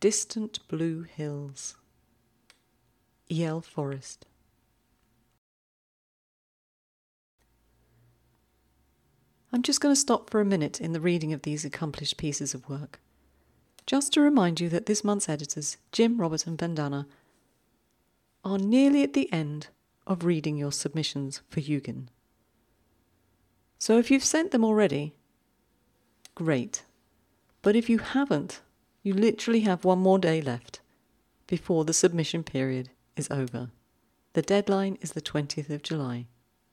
distant 0.00 0.58
blue 0.68 1.04
hills. 1.04 1.76
E.L. 3.30 3.60
Forest. 3.60 4.26
I'm 9.52 9.62
just 9.62 9.80
going 9.80 9.94
to 9.94 10.00
stop 10.00 10.30
for 10.30 10.40
a 10.40 10.44
minute 10.44 10.80
in 10.80 10.92
the 10.92 11.00
reading 11.00 11.32
of 11.32 11.42
these 11.42 11.64
accomplished 11.64 12.16
pieces 12.16 12.54
of 12.54 12.68
work, 12.68 13.00
just 13.86 14.12
to 14.12 14.20
remind 14.20 14.60
you 14.60 14.68
that 14.68 14.86
this 14.86 15.04
month's 15.04 15.28
editors, 15.28 15.76
Jim, 15.92 16.20
Robert, 16.20 16.46
and 16.46 16.58
Vandana, 16.58 17.06
are 18.44 18.58
nearly 18.58 19.02
at 19.02 19.12
the 19.12 19.32
end 19.32 19.68
of 20.06 20.24
reading 20.24 20.56
your 20.56 20.72
submissions 20.72 21.42
for 21.50 21.60
Yugen. 21.60 22.06
So 23.78 23.98
if 23.98 24.10
you've 24.10 24.24
sent 24.24 24.50
them 24.50 24.64
already, 24.64 25.14
great. 26.34 26.84
But 27.62 27.76
if 27.76 27.88
you 27.88 27.98
haven't, 27.98 28.60
you 29.02 29.14
literally 29.14 29.60
have 29.60 29.84
one 29.84 29.98
more 29.98 30.18
day 30.18 30.40
left 30.40 30.80
before 31.46 31.84
the 31.84 31.92
submission 31.92 32.44
period 32.44 32.90
is 33.16 33.30
over. 33.30 33.70
The 34.32 34.42
deadline 34.42 34.98
is 35.00 35.12
the 35.12 35.20
20th 35.22 35.70
of 35.70 35.82
July, 35.82 36.26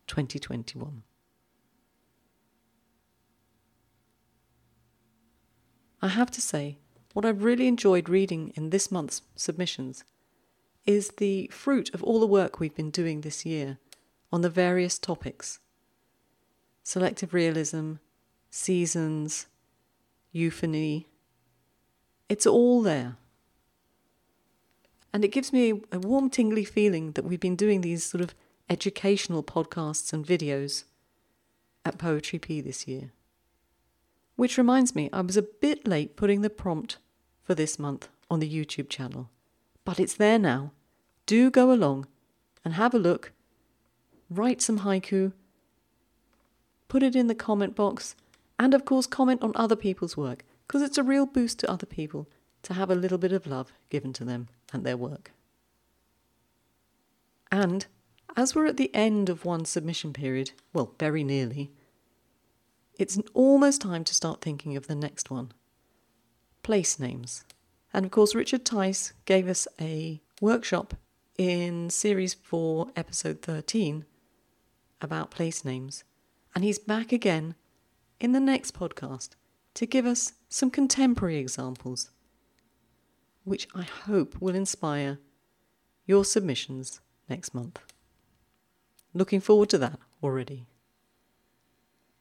2021. 0.08 1.04
I 6.02 6.08
have 6.10 6.30
to 6.32 6.42
say, 6.42 6.78
what 7.14 7.26
I've 7.26 7.44
really 7.44 7.68
enjoyed 7.68 8.10
reading 8.10 8.54
in 8.56 8.70
this 8.70 8.92
month's 8.92 9.24
submissions 9.36 10.04
is 10.86 11.10
the 11.18 11.50
fruit 11.52 11.94
of 11.94 12.04
all 12.04 12.20
the 12.20 12.28
work 12.28 12.60
we've 12.60 12.76
been 12.76 12.92
doing 12.92 13.22
this 13.22 13.46
year 13.46 13.80
on 14.32 14.42
the 14.42 14.50
various 14.50 15.00
topics 15.00 15.60
selective 16.84 17.34
realism, 17.34 17.96
seasons, 18.50 19.48
euphony. 20.32 21.10
It's 22.30 22.48
all 22.48 22.82
there. 22.82 23.18
And 25.18 25.26
it 25.26 25.30
gives 25.30 25.52
me 25.52 25.82
a 25.92 25.98
warm, 25.98 26.30
tingly 26.30 26.64
feeling 26.64 27.14
that 27.14 27.26
we've 27.26 27.40
been 27.40 27.56
doing 27.56 27.82
these 27.82 28.04
sort 28.04 28.22
of 28.22 28.36
educational 28.70 29.42
podcasts 29.42 30.14
and 30.14 30.24
videos 30.24 30.84
at 31.84 31.98
Poetry 31.98 32.38
Pea 32.38 32.62
this 32.62 32.88
year. 32.88 33.14
Which 34.36 34.60
reminds 34.60 34.94
me, 34.94 35.10
I 35.12 35.22
was 35.22 35.36
a 35.36 35.42
bit 35.42 35.88
late 35.88 36.16
putting 36.18 36.42
the 36.42 36.52
prompt 36.52 36.98
for 37.42 37.56
this 37.56 37.80
month 37.80 38.10
on 38.30 38.40
the 38.40 38.48
YouTube 38.48 38.90
channel, 38.90 39.32
but 39.84 40.00
it's 40.00 40.14
there 40.14 40.38
now. 40.38 40.72
Do 41.26 41.50
go 41.50 41.72
along 41.72 42.06
and 42.64 42.76
have 42.76 42.94
a 42.94 43.00
look, 43.00 43.32
write 44.30 44.62
some 44.62 44.82
haiku, 44.82 45.34
put 46.90 47.02
it 47.02 47.16
in 47.16 47.26
the 47.26 47.34
comment 47.34 47.74
box, 47.74 48.16
and 48.60 48.76
of 48.76 48.86
course, 48.86 49.08
comment 49.08 49.42
on 49.42 49.52
other 49.56 49.76
people's 49.76 50.16
work 50.16 50.46
because 50.68 50.84
it's 50.84 51.00
a 51.00 51.04
real 51.04 51.26
boost 51.26 51.58
to 51.58 51.72
other 51.72 51.88
people 51.88 52.30
to 52.62 52.76
have 52.76 52.92
a 52.92 52.96
little 52.96 53.18
bit 53.18 53.32
of 53.32 53.48
love 53.48 53.74
given 53.90 54.14
to 54.14 54.24
them 54.24 54.50
and 54.74 54.86
their 54.86 54.98
work. 54.98 55.32
And 57.52 57.86
as 58.36 58.54
we're 58.54 58.68
at 58.68 58.78
the 58.78 58.94
end 58.94 59.30
of 59.30 59.46
one 59.46 59.66
submission 59.66 60.14
period, 60.14 60.52
well, 60.74 60.94
very 61.00 61.24
nearly, 61.24 61.72
it's 63.00 63.18
almost 63.34 63.82
time 63.82 64.04
to 64.04 64.14
start 64.14 64.42
thinking 64.42 64.76
of 64.76 64.88
the 64.88 64.96
next 64.96 65.30
one 65.30 65.52
place 66.64 67.00
names. 67.00 67.46
And 67.94 68.06
of 68.06 68.12
course, 68.12 68.36
Richard 68.36 68.66
Tice 68.66 69.14
gave 69.24 69.48
us 69.48 69.68
a 69.80 70.22
workshop 70.42 70.96
in 71.38 71.90
Series 71.90 72.34
4, 72.34 72.88
Episode 72.96 73.42
13 73.42 74.06
about 75.00 75.32
place 75.32 75.64
names. 75.64 76.04
And 76.54 76.64
he's 76.64 76.80
back 76.80 77.12
again 77.12 77.56
in 78.20 78.34
the 78.34 78.40
next 78.40 78.74
podcast 78.74 79.30
to 79.76 79.86
give 79.86 80.06
us 80.06 80.34
some 80.50 80.70
contemporary 80.70 81.38
examples, 81.38 82.10
which 83.48 83.70
I 83.74 83.84
hope 83.84 84.36
will 84.42 84.56
inspire 84.56 85.20
your 86.06 86.26
submissions 86.26 87.00
next 87.30 87.54
month. 87.54 87.80
Looking 89.14 89.40
forward 89.40 89.70
to 89.70 89.78
that 89.78 90.00
already. 90.22 90.68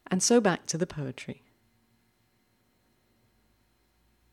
And 0.08 0.22
so 0.22 0.40
back 0.40 0.66
to 0.66 0.78
the 0.78 0.86
poetry. 0.86 1.42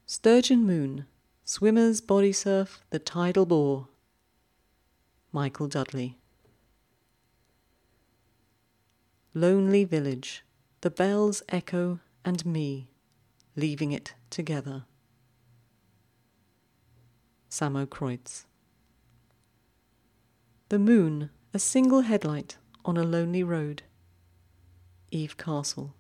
Sturgeon 0.06 0.68
Moon, 0.68 1.08
Swimmers 1.44 2.00
Body 2.00 2.32
Surf, 2.32 2.84
The 2.92 3.00
Tidal 3.00 3.48
Bore. 3.48 3.88
Michael 5.32 5.68
Dudley. 5.68 6.20
Lonely 9.34 9.84
Village, 9.84 10.46
The 10.82 10.92
Bells 10.92 11.42
Echo 11.50 12.02
and 12.24 12.46
Me, 12.46 12.92
Leaving 13.56 13.92
It 13.92 14.14
Together. 14.30 14.86
Samo 17.54 17.86
Kreutz. 17.86 18.46
The 20.70 20.80
Moon, 20.80 21.30
a 21.54 21.60
single 21.60 22.02
headlight 22.02 22.58
on 22.84 22.98
a 22.98 23.04
lonely 23.04 23.44
road. 23.44 23.84
Eve 25.12 25.38
Castle. 25.38 25.94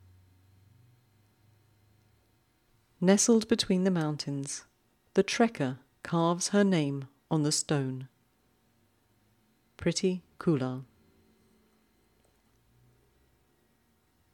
Nestled 3.00 3.48
between 3.48 3.84
the 3.84 3.92
mountains, 3.92 4.66
the 5.13 5.24
trekker 5.24 5.78
carves 6.02 6.48
her 6.48 6.63
name 6.63 7.08
on 7.30 7.44
the 7.44 7.52
stone. 7.52 8.08
Pretty 9.78 10.24
Kular. 10.39 10.86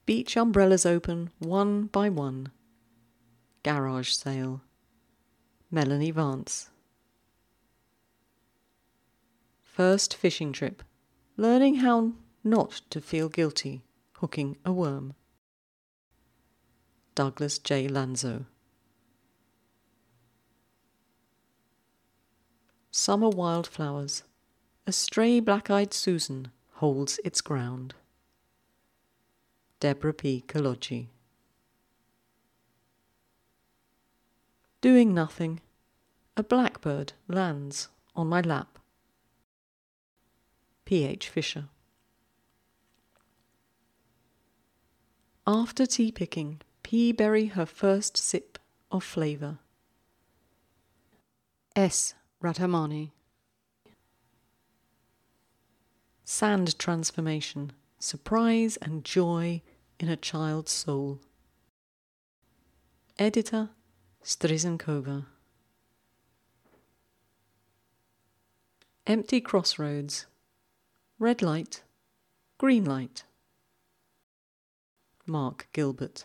Beach 0.05 0.37
umbrellas 0.37 0.85
open 0.85 1.31
one 1.39 1.87
by 1.87 2.07
one. 2.07 2.53
Garage 3.63 4.11
sale. 4.11 4.61
Melanie 5.69 6.11
Vance. 6.11 6.69
First 9.79 10.13
fishing 10.13 10.51
trip. 10.51 10.83
Learning 11.37 11.75
how 11.75 12.11
not 12.43 12.81
to 12.89 12.99
feel 12.99 13.29
guilty 13.29 13.81
hooking 14.15 14.57
a 14.65 14.73
worm. 14.73 15.13
Douglas 17.15 17.59
J. 17.59 17.87
Lanzo. 17.87 18.43
Summer 22.91 23.29
wildflowers. 23.29 24.23
A 24.85 24.91
stray 24.91 25.39
black 25.39 25.69
eyed 25.69 25.93
Susan 25.93 26.51
holds 26.73 27.17
its 27.23 27.39
ground. 27.39 27.93
Deborah 29.79 30.13
P. 30.13 30.43
Kolodji. 30.45 31.07
Doing 34.81 35.13
nothing. 35.13 35.61
A 36.35 36.43
blackbird 36.43 37.13
lands 37.29 37.87
on 38.13 38.27
my 38.27 38.41
lap. 38.41 38.78
P. 40.89 41.03
H. 41.03 41.29
Fisher. 41.29 41.65
After 45.45 45.85
tea 45.85 46.11
picking, 46.11 46.61
P. 46.81 47.11
Berry 47.11 47.45
her 47.45 47.67
first 47.67 48.17
sip 48.17 48.57
of 48.89 49.03
flavour. 49.03 49.59
S. 51.75 52.15
Radhamani. 52.43 53.11
Sand 56.23 56.79
transformation, 56.79 57.71
surprise 57.99 58.75
and 58.77 59.05
joy 59.05 59.61
in 59.99 60.09
a 60.09 60.17
child's 60.17 60.71
soul. 60.71 61.19
Editor 63.19 63.69
Strizenkova. 64.23 65.27
Empty 69.05 69.39
crossroads. 69.39 70.25
Red 71.21 71.41
light, 71.41 71.83
green 72.57 72.85
light. 72.85 73.25
Mark 75.25 75.67
Gilbert. 75.73 76.23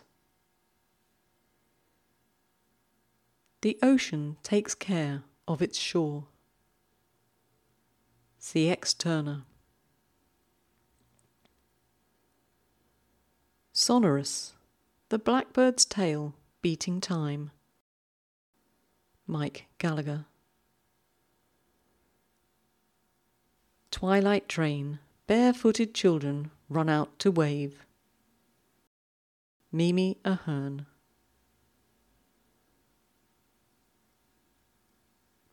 The 3.59 3.77
ocean 3.83 4.37
takes 4.41 4.73
care 4.73 5.23
of 5.49 5.61
its 5.61 5.77
shore. 5.77 6.27
C.X. 8.39 8.93
Turner. 8.93 9.41
Sonorous, 13.73 14.53
the 15.09 15.19
blackbird's 15.19 15.83
tail 15.83 16.35
beating 16.61 17.01
time. 17.01 17.51
Mike 19.27 19.65
Gallagher. 19.77 20.25
Twilight 23.95 24.49
train, 24.49 24.99
barefooted 25.25 25.93
children 25.93 26.51
run 26.67 26.89
out 26.89 27.17
to 27.19 27.31
wave. 27.31 27.85
Mimi 29.71 30.17
Ahern. 30.25 30.85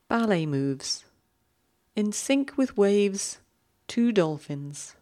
Ballet 0.09 0.45
moves. 0.45 1.05
In 1.95 2.11
sync 2.11 2.59
with 2.59 2.77
waves, 2.77 3.39
two 3.87 4.11
dolphins. 4.11 4.97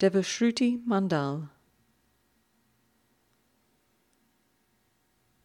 Devashruti 0.00 0.84
Mandal. 0.84 1.50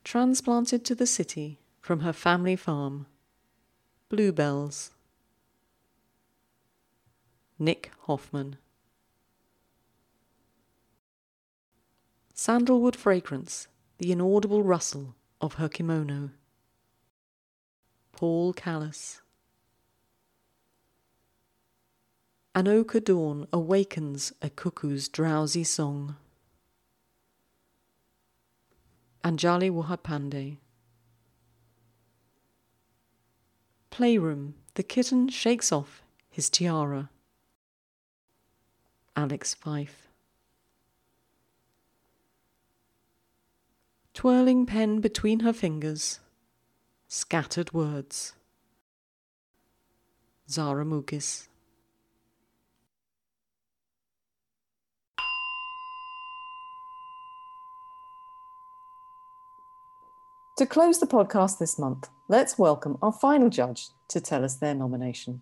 Transplanted 0.04 0.84
to 0.86 0.96
the 0.96 1.06
city 1.06 1.60
from 1.82 2.00
her 2.00 2.14
family 2.14 2.56
farm. 2.56 3.06
Bluebells. 4.10 4.95
Nick 7.58 7.92
Hoffman. 8.02 8.58
Sandalwood 12.34 12.98
fragrance, 12.98 13.70
the 13.98 14.12
inaudible 14.12 14.62
rustle 14.62 15.16
of 15.40 15.54
her 15.54 15.70
kimono. 15.70 16.32
Paul 18.12 18.52
Callus. 18.52 19.22
An 22.54 22.68
ochre 22.68 23.00
dawn 23.00 23.48
awakens 23.54 24.34
a 24.42 24.50
cuckoo's 24.50 25.08
drowsy 25.08 25.64
song. 25.64 26.18
Anjali 29.24 29.72
Warhadpande. 29.72 30.58
Playroom, 33.90 34.56
the 34.74 34.84
kitten 34.84 35.30
shakes 35.30 35.72
off 35.72 36.02
his 36.30 36.50
tiara. 36.50 37.10
Alex 39.18 39.54
Fife. 39.54 40.10
Twirling 44.14 44.66
pen 44.66 45.00
between 45.00 45.40
her 45.42 45.54
fingers, 45.54 46.20
scattered 47.08 47.74
words. 47.74 48.34
Zara 50.50 50.84
Mugis. 50.84 51.48
To 60.58 60.66
close 60.66 61.00
the 61.00 61.08
podcast 61.08 61.60
this 61.60 61.80
month, 61.80 62.10
let's 62.28 62.58
welcome 62.58 62.98
our 63.02 63.12
final 63.12 63.50
judge 63.50 63.88
to 64.10 64.20
tell 64.20 64.44
us 64.44 64.56
their 64.56 64.76
nomination. 64.76 65.42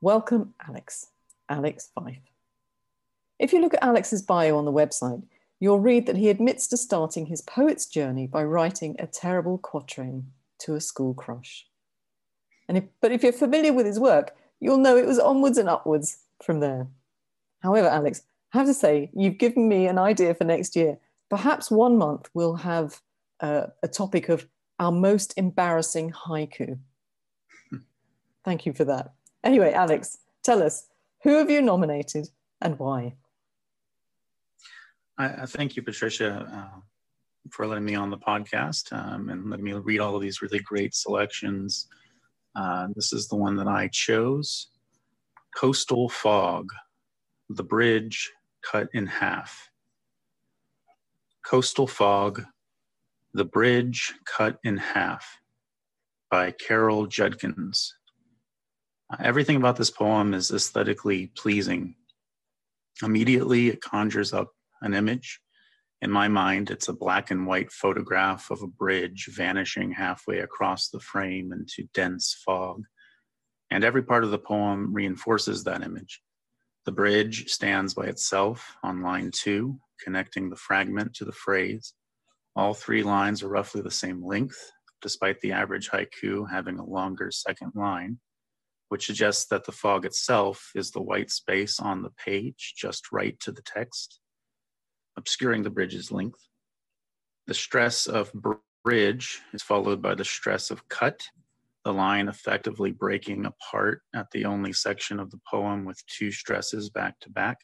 Welcome, 0.00 0.54
Alex. 0.66 1.08
Alex 1.48 1.90
Fife. 1.94 2.31
If 3.42 3.52
you 3.52 3.60
look 3.60 3.74
at 3.74 3.82
Alex's 3.82 4.22
bio 4.22 4.56
on 4.56 4.66
the 4.66 4.72
website, 4.72 5.20
you'll 5.58 5.80
read 5.80 6.06
that 6.06 6.16
he 6.16 6.30
admits 6.30 6.68
to 6.68 6.76
starting 6.76 7.26
his 7.26 7.42
poet's 7.42 7.86
journey 7.86 8.28
by 8.28 8.44
writing 8.44 8.94
a 9.00 9.08
terrible 9.08 9.58
quatrain 9.58 10.28
to 10.60 10.76
a 10.76 10.80
school 10.80 11.12
crush. 11.12 11.66
And 12.68 12.78
if, 12.78 12.84
but 13.00 13.10
if 13.10 13.24
you're 13.24 13.32
familiar 13.32 13.72
with 13.72 13.84
his 13.84 13.98
work, 13.98 14.36
you'll 14.60 14.78
know 14.78 14.96
it 14.96 15.06
was 15.06 15.18
onwards 15.18 15.58
and 15.58 15.68
upwards 15.68 16.18
from 16.40 16.60
there. 16.60 16.86
However, 17.64 17.88
Alex, 17.88 18.22
I 18.54 18.58
have 18.58 18.68
to 18.68 18.74
say, 18.74 19.10
you've 19.12 19.38
given 19.38 19.68
me 19.68 19.88
an 19.88 19.98
idea 19.98 20.36
for 20.36 20.44
next 20.44 20.76
year. 20.76 20.98
Perhaps 21.28 21.68
one 21.68 21.98
month 21.98 22.30
we'll 22.34 22.54
have 22.54 23.00
uh, 23.40 23.66
a 23.82 23.88
topic 23.88 24.28
of 24.28 24.46
our 24.78 24.92
most 24.92 25.34
embarrassing 25.36 26.12
haiku. 26.12 26.78
Thank 28.44 28.66
you 28.66 28.72
for 28.72 28.84
that. 28.84 29.14
Anyway, 29.42 29.72
Alex, 29.72 30.18
tell 30.44 30.62
us 30.62 30.86
who 31.24 31.38
have 31.38 31.50
you 31.50 31.60
nominated 31.60 32.28
and 32.60 32.78
why? 32.78 33.16
I, 35.18 35.42
I 35.42 35.46
thank 35.46 35.76
you, 35.76 35.82
Patricia, 35.82 36.48
uh, 36.52 36.80
for 37.50 37.66
letting 37.66 37.84
me 37.84 37.94
on 37.94 38.10
the 38.10 38.18
podcast 38.18 38.92
um, 38.92 39.28
and 39.28 39.50
letting 39.50 39.64
me 39.64 39.72
read 39.72 40.00
all 40.00 40.16
of 40.16 40.22
these 40.22 40.42
really 40.42 40.60
great 40.60 40.94
selections. 40.94 41.88
Uh, 42.54 42.88
this 42.94 43.12
is 43.12 43.28
the 43.28 43.36
one 43.36 43.56
that 43.56 43.68
I 43.68 43.88
chose 43.88 44.68
Coastal 45.54 46.08
Fog, 46.08 46.70
The 47.50 47.64
Bridge 47.64 48.30
Cut 48.62 48.88
in 48.94 49.06
Half. 49.06 49.70
Coastal 51.44 51.86
Fog, 51.86 52.42
The 53.34 53.44
Bridge 53.44 54.14
Cut 54.24 54.58
in 54.64 54.76
Half 54.76 55.40
by 56.30 56.52
Carol 56.52 57.06
Judkins. 57.06 57.94
Uh, 59.12 59.16
everything 59.20 59.56
about 59.56 59.76
this 59.76 59.90
poem 59.90 60.32
is 60.32 60.50
aesthetically 60.50 61.26
pleasing. 61.36 61.96
Immediately, 63.02 63.68
it 63.68 63.82
conjures 63.82 64.32
up 64.32 64.52
an 64.82 64.94
image. 64.94 65.40
In 66.02 66.10
my 66.10 66.26
mind, 66.26 66.70
it's 66.70 66.88
a 66.88 66.92
black 66.92 67.30
and 67.30 67.46
white 67.46 67.70
photograph 67.70 68.50
of 68.50 68.60
a 68.60 68.66
bridge 68.66 69.28
vanishing 69.32 69.92
halfway 69.92 70.40
across 70.40 70.88
the 70.88 70.98
frame 70.98 71.52
into 71.52 71.88
dense 71.94 72.36
fog. 72.44 72.82
And 73.70 73.84
every 73.84 74.02
part 74.02 74.24
of 74.24 74.32
the 74.32 74.38
poem 74.38 74.92
reinforces 74.92 75.62
that 75.62 75.82
image. 75.82 76.20
The 76.86 76.92
bridge 76.92 77.48
stands 77.48 77.94
by 77.94 78.06
itself 78.06 78.74
on 78.82 79.02
line 79.02 79.30
two, 79.32 79.78
connecting 80.02 80.50
the 80.50 80.56
fragment 80.56 81.14
to 81.14 81.24
the 81.24 81.30
phrase. 81.30 81.94
All 82.56 82.74
three 82.74 83.04
lines 83.04 83.44
are 83.44 83.48
roughly 83.48 83.80
the 83.80 83.90
same 83.92 84.26
length, 84.26 84.72
despite 85.02 85.40
the 85.40 85.52
average 85.52 85.88
haiku 85.90 86.50
having 86.50 86.80
a 86.80 86.84
longer 86.84 87.30
second 87.30 87.72
line, 87.76 88.18
which 88.88 89.06
suggests 89.06 89.46
that 89.46 89.66
the 89.66 89.72
fog 89.72 90.04
itself 90.04 90.72
is 90.74 90.90
the 90.90 91.00
white 91.00 91.30
space 91.30 91.78
on 91.78 92.02
the 92.02 92.10
page 92.10 92.74
just 92.76 93.12
right 93.12 93.38
to 93.38 93.52
the 93.52 93.62
text 93.62 94.18
obscuring 95.16 95.62
the 95.62 95.70
bridge's 95.70 96.10
length. 96.10 96.48
The 97.46 97.54
stress 97.54 98.06
of 98.06 98.32
bridge 98.84 99.40
is 99.52 99.62
followed 99.62 100.00
by 100.00 100.14
the 100.14 100.24
stress 100.24 100.70
of 100.70 100.88
cut, 100.88 101.20
the 101.84 101.92
line 101.92 102.28
effectively 102.28 102.92
breaking 102.92 103.46
apart 103.46 104.02
at 104.14 104.30
the 104.30 104.44
only 104.44 104.72
section 104.72 105.18
of 105.18 105.30
the 105.30 105.40
poem 105.50 105.84
with 105.84 106.04
two 106.06 106.30
stresses 106.30 106.90
back 106.90 107.18
to 107.20 107.30
back. 107.30 107.58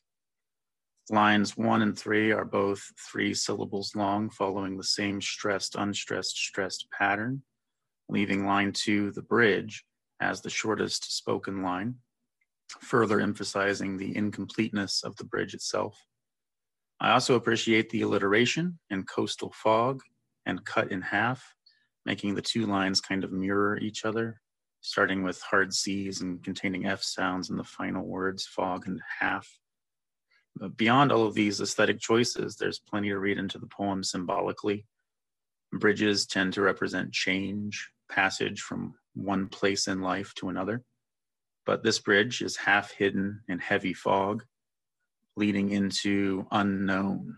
Lines 1.11 1.57
one 1.57 1.83
and 1.83 1.99
three 1.99 2.33
are 2.33 2.45
both 2.45 2.83
three 3.11 3.33
syllables 3.33 3.95
long, 3.95 4.29
following 4.29 4.77
the 4.77 4.85
same 4.85 5.23
stressed, 5.23 5.75
unstressed, 5.77 6.37
stressed 6.37 6.87
pattern, 6.97 7.43
leaving 8.09 8.45
line 8.45 8.73
two, 8.73 9.11
the 9.13 9.23
bridge, 9.23 9.85
as 10.21 10.41
the 10.41 10.51
shortest 10.51 11.17
spoken 11.17 11.63
line, 11.63 11.95
further 12.81 13.21
emphasizing 13.21 13.97
the 13.97 14.15
incompleteness 14.17 15.03
of 15.03 15.17
the 15.17 15.25
bridge 15.25 15.55
itself. 15.55 15.97
I 17.01 17.13
also 17.13 17.37
appreciate 17.37 17.91
the 17.91 18.03
alliteration 18.03 18.79
in 18.91 19.05
coastal 19.05 19.53
fog 19.55 20.03
and 20.47 20.65
cut 20.65 20.91
in 20.91 21.01
half, 21.01 21.55
making 22.05 22.35
the 22.35 22.43
two 22.43 22.67
lines 22.67 23.01
kind 23.01 23.23
of 23.23 23.33
mirror 23.33 23.79
each 23.79 24.05
other, 24.05 24.41
starting 24.81 25.23
with 25.23 25.41
hard 25.43 25.73
C's 25.73 26.21
and 26.21 26.43
containing 26.43 26.87
F 26.87 27.03
sounds 27.03 27.51
in 27.51 27.57
the 27.57 27.65
final 27.65 28.05
words, 28.05 28.47
fog 28.47 28.89
and 28.89 29.01
half. 29.21 29.49
But 30.57 30.77
beyond 30.77 31.13
all 31.13 31.25
of 31.25 31.35
these 31.35 31.61
aesthetic 31.61 32.01
choices, 32.01 32.57
there's 32.57 32.81
plenty 32.81 33.11
to 33.11 33.19
read 33.19 33.39
into 33.39 33.59
the 33.59 33.69
poem 33.69 34.03
symbolically. 34.03 34.87
Bridges 35.73 36.27
tend 36.27 36.55
to 36.55 36.63
represent 36.63 37.13
change, 37.13 37.91
passage 38.11 38.61
from 38.63 38.95
one 39.15 39.47
place 39.49 39.87
in 39.87 40.01
life 40.01 40.35
to 40.37 40.49
another. 40.49 40.83
But 41.65 41.85
this 41.85 42.01
bridge 42.01 42.43
is 42.43 42.57
half 42.57 42.91
hidden 42.91 43.43
in 43.49 43.61
heavy 43.61 43.93
fog, 43.93 44.45
leading 45.39 45.71
into 45.71 46.47
unknown. 46.51 47.37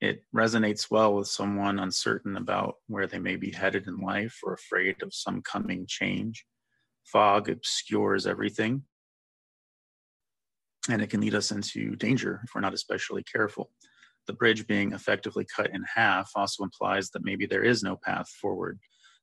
It 0.00 0.22
resonates 0.36 0.90
well 0.90 1.14
with 1.14 1.26
someone 1.26 1.78
uncertain 1.78 2.36
about 2.36 2.74
where 2.86 3.06
they 3.06 3.18
may 3.18 3.36
be 3.36 3.50
headed 3.50 3.86
in 3.86 3.96
life 3.98 4.38
or 4.44 4.52
afraid 4.52 5.02
of 5.02 5.14
some 5.14 5.40
coming 5.40 5.86
change. 5.88 6.44
Fog 7.04 7.48
obscures 7.48 8.26
everything, 8.26 8.82
and 10.90 11.00
it 11.00 11.08
can 11.08 11.20
lead 11.20 11.34
us 11.34 11.50
into 11.50 11.96
danger 11.96 12.40
if 12.44 12.54
we're 12.54 12.60
not 12.60 12.74
especially 12.74 13.22
careful. 13.22 13.70
The 14.26 14.34
bridge 14.34 14.66
being 14.66 14.92
effectively 14.92 15.46
cut 15.54 15.70
in 15.74 15.84
half 15.94 16.30
also 16.34 16.62
implies 16.62 17.10
that 17.10 17.24
maybe 17.24 17.46
there 17.46 17.64
is 17.64 17.82
no 17.82 17.96
path 17.96 18.28
forward, 18.28 18.78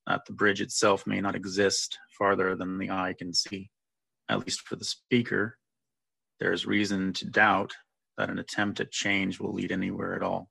that 0.08 0.22
the 0.26 0.34
bridge 0.34 0.62
itself 0.62 1.06
may 1.06 1.22
not 1.22 1.36
exist 1.36 1.98
farther 2.18 2.56
than 2.56 2.78
the 2.78 2.90
eye 2.90 3.14
can 3.18 3.34
see. 3.34 3.70
At 4.30 4.40
least 4.40 4.62
for 4.62 4.76
the 4.76 4.86
speaker, 4.86 5.58
there's 6.40 6.66
reason 6.66 7.14
to 7.14 7.26
doubt 7.30 7.76
that 8.18 8.30
an 8.30 8.40
attempt 8.40 8.80
at 8.80 8.92
change 8.92 9.40
will 9.40 9.54
lead 9.54 9.72
anywhere 9.72 10.16
at 10.16 10.24
all. 10.24 10.50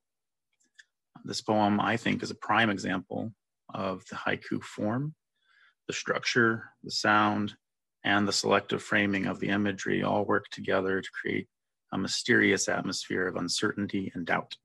This 1.24 1.40
poem, 1.40 1.80
I 1.80 1.96
think, 1.96 2.22
is 2.22 2.30
a 2.30 2.36
prime 2.36 2.70
example 2.70 3.32
of 3.72 4.04
the 4.10 4.16
haiku 4.16 4.62
form. 4.62 5.14
The 5.86 5.92
structure, 5.92 6.70
the 6.82 6.90
sound, 6.90 7.54
and 8.04 8.26
the 8.26 8.32
selective 8.32 8.82
framing 8.82 9.26
of 9.26 9.40
the 9.40 9.48
imagery 9.48 10.02
all 10.02 10.24
work 10.24 10.46
together 10.50 11.00
to 11.00 11.10
create 11.10 11.48
a 11.92 11.98
mysterious 11.98 12.68
atmosphere 12.68 13.26
of 13.26 13.36
uncertainty 13.36 14.10
and 14.14 14.24
doubt. 14.24 14.56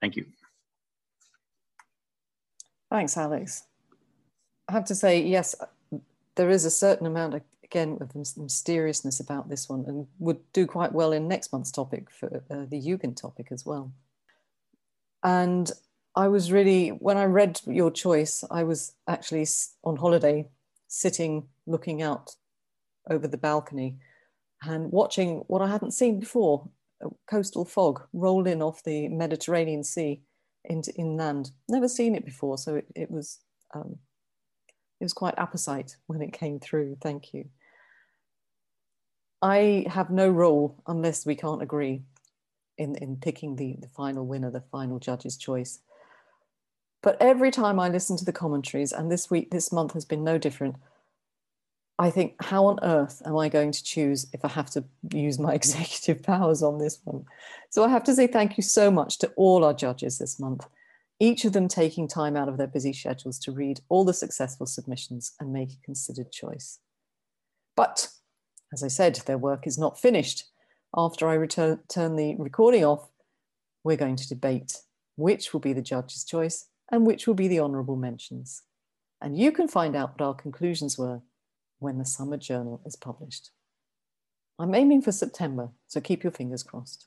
Thank 0.00 0.16
you. 0.16 0.26
Thanks, 2.90 3.16
Alex. 3.16 3.64
I 4.68 4.72
have 4.72 4.84
to 4.86 4.94
say, 4.94 5.22
yes, 5.22 5.54
there 6.36 6.50
is 6.50 6.64
a 6.64 6.70
certain 6.70 7.06
amount 7.06 7.34
of 7.34 7.42
again 7.74 7.98
with 7.98 8.14
mysteriousness 8.36 9.18
about 9.18 9.48
this 9.48 9.68
one 9.68 9.84
and 9.88 10.06
would 10.20 10.38
do 10.52 10.64
quite 10.64 10.92
well 10.92 11.12
in 11.12 11.26
next 11.26 11.52
month's 11.52 11.72
topic 11.72 12.08
for 12.08 12.28
uh, 12.50 12.66
the 12.70 12.80
Yugen 12.80 13.16
topic 13.16 13.48
as 13.50 13.66
well. 13.66 13.92
And 15.24 15.72
I 16.14 16.28
was 16.28 16.52
really, 16.52 16.90
when 16.90 17.16
I 17.16 17.24
read 17.24 17.60
your 17.66 17.90
choice, 17.90 18.44
I 18.48 18.62
was 18.62 18.94
actually 19.08 19.46
on 19.82 19.96
holiday 19.96 20.46
sitting 20.86 21.48
looking 21.66 22.00
out 22.00 22.36
over 23.10 23.26
the 23.26 23.38
balcony 23.38 23.96
and 24.62 24.92
watching 24.92 25.38
what 25.48 25.60
I 25.60 25.68
hadn't 25.68 25.90
seen 25.90 26.20
before 26.20 26.68
a 27.02 27.08
coastal 27.28 27.64
fog 27.64 28.02
roll 28.12 28.46
in 28.46 28.62
off 28.62 28.84
the 28.84 29.08
Mediterranean 29.08 29.82
Sea 29.82 30.20
into 30.64 30.94
inland. 30.94 31.50
Never 31.68 31.88
seen 31.88 32.14
it 32.14 32.24
before, 32.24 32.56
so 32.56 32.76
it, 32.76 32.86
it 32.94 33.10
was 33.10 33.40
um, 33.74 33.96
it 35.00 35.04
was 35.04 35.12
quite 35.12 35.34
apposite 35.36 35.96
when 36.06 36.22
it 36.22 36.32
came 36.32 36.60
through. 36.60 36.96
Thank 37.02 37.34
you. 37.34 37.46
I 39.44 39.84
have 39.90 40.08
no 40.08 40.30
role 40.30 40.82
unless 40.86 41.26
we 41.26 41.34
can't 41.34 41.60
agree 41.60 42.00
in, 42.78 42.96
in 42.96 43.18
picking 43.18 43.56
the, 43.56 43.76
the 43.78 43.88
final 43.88 44.26
winner, 44.26 44.50
the 44.50 44.64
final 44.72 44.98
judge's 44.98 45.36
choice. 45.36 45.80
But 47.02 47.18
every 47.20 47.50
time 47.50 47.78
I 47.78 47.90
listen 47.90 48.16
to 48.16 48.24
the 48.24 48.32
commentaries, 48.32 48.90
and 48.90 49.12
this 49.12 49.30
week, 49.30 49.50
this 49.50 49.70
month 49.70 49.92
has 49.92 50.06
been 50.06 50.24
no 50.24 50.38
different, 50.38 50.76
I 51.98 52.10
think, 52.10 52.42
how 52.42 52.64
on 52.64 52.78
earth 52.82 53.20
am 53.26 53.36
I 53.36 53.50
going 53.50 53.70
to 53.72 53.84
choose 53.84 54.26
if 54.32 54.46
I 54.46 54.48
have 54.48 54.70
to 54.70 54.84
use 55.12 55.38
my 55.38 55.52
executive 55.60 56.22
powers 56.22 56.62
on 56.62 56.78
this 56.78 57.00
one? 57.04 57.26
So 57.68 57.84
I 57.84 57.90
have 57.90 58.04
to 58.04 58.14
say 58.14 58.26
thank 58.26 58.56
you 58.56 58.62
so 58.62 58.90
much 58.90 59.18
to 59.18 59.28
all 59.36 59.62
our 59.62 59.74
judges 59.74 60.16
this 60.16 60.40
month, 60.40 60.66
each 61.20 61.44
of 61.44 61.52
them 61.52 61.68
taking 61.68 62.08
time 62.08 62.34
out 62.34 62.48
of 62.48 62.56
their 62.56 62.66
busy 62.66 62.94
schedules 62.94 63.38
to 63.40 63.52
read 63.52 63.80
all 63.90 64.06
the 64.06 64.14
successful 64.14 64.64
submissions 64.64 65.32
and 65.38 65.52
make 65.52 65.70
a 65.70 65.84
considered 65.84 66.32
choice. 66.32 66.78
But 67.76 68.08
as 68.74 68.82
I 68.82 68.88
said, 68.88 69.14
their 69.14 69.38
work 69.38 69.66
is 69.66 69.78
not 69.78 70.00
finished. 70.00 70.44
After 70.96 71.28
I 71.28 71.34
return, 71.34 71.80
turn 71.88 72.16
the 72.16 72.34
recording 72.38 72.84
off, 72.84 73.08
we're 73.84 73.96
going 73.96 74.16
to 74.16 74.28
debate 74.28 74.78
which 75.16 75.52
will 75.52 75.60
be 75.60 75.72
the 75.72 75.80
judge's 75.80 76.24
choice 76.24 76.66
and 76.90 77.06
which 77.06 77.26
will 77.26 77.34
be 77.34 77.46
the 77.46 77.60
honourable 77.60 77.94
mentions. 77.94 78.62
And 79.22 79.38
you 79.38 79.52
can 79.52 79.68
find 79.68 79.94
out 79.94 80.18
what 80.18 80.26
our 80.26 80.34
conclusions 80.34 80.98
were 80.98 81.20
when 81.78 81.98
the 81.98 82.04
summer 82.04 82.36
journal 82.36 82.82
is 82.84 82.96
published. 82.96 83.50
I'm 84.58 84.74
aiming 84.74 85.02
for 85.02 85.12
September, 85.12 85.70
so 85.86 86.00
keep 86.00 86.24
your 86.24 86.32
fingers 86.32 86.64
crossed. 86.64 87.06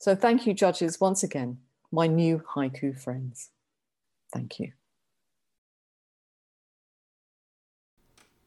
So 0.00 0.14
thank 0.14 0.46
you, 0.46 0.54
judges, 0.54 1.00
once 1.00 1.22
again, 1.22 1.58
my 1.92 2.06
new 2.06 2.42
haiku 2.54 2.98
friends. 2.98 3.50
Thank 4.32 4.58
you. 4.58 4.72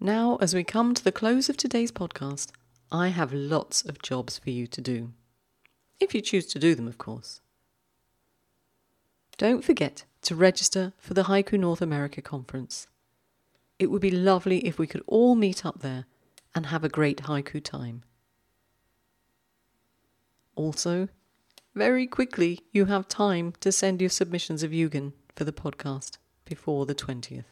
Now, 0.03 0.39
as 0.41 0.55
we 0.55 0.63
come 0.63 0.95
to 0.95 1.03
the 1.03 1.11
close 1.11 1.47
of 1.47 1.57
today's 1.57 1.91
podcast, 1.91 2.47
I 2.91 3.09
have 3.09 3.31
lots 3.31 3.83
of 3.85 4.01
jobs 4.01 4.39
for 4.39 4.49
you 4.49 4.65
to 4.65 4.81
do. 4.81 5.13
If 5.99 6.15
you 6.15 6.21
choose 6.21 6.47
to 6.47 6.59
do 6.59 6.73
them, 6.73 6.87
of 6.87 6.97
course. 6.97 7.39
Don't 9.37 9.63
forget 9.63 10.05
to 10.23 10.35
register 10.35 10.93
for 10.97 11.13
the 11.13 11.25
Haiku 11.25 11.59
North 11.59 11.83
America 11.83 12.19
Conference. 12.19 12.87
It 13.77 13.91
would 13.91 14.01
be 14.01 14.09
lovely 14.09 14.65
if 14.65 14.79
we 14.79 14.87
could 14.87 15.03
all 15.05 15.35
meet 15.35 15.63
up 15.63 15.81
there 15.81 16.05
and 16.55 16.65
have 16.65 16.83
a 16.83 16.89
great 16.89 17.21
haiku 17.25 17.63
time. 17.63 18.01
Also, 20.55 21.09
very 21.75 22.07
quickly, 22.07 22.61
you 22.71 22.85
have 22.85 23.07
time 23.07 23.53
to 23.59 23.71
send 23.71 24.01
your 24.01 24.09
submissions 24.09 24.63
of 24.63 24.71
Yugen 24.71 25.13
for 25.35 25.43
the 25.43 25.53
podcast 25.53 26.17
before 26.43 26.87
the 26.87 26.95
20th. 26.95 27.45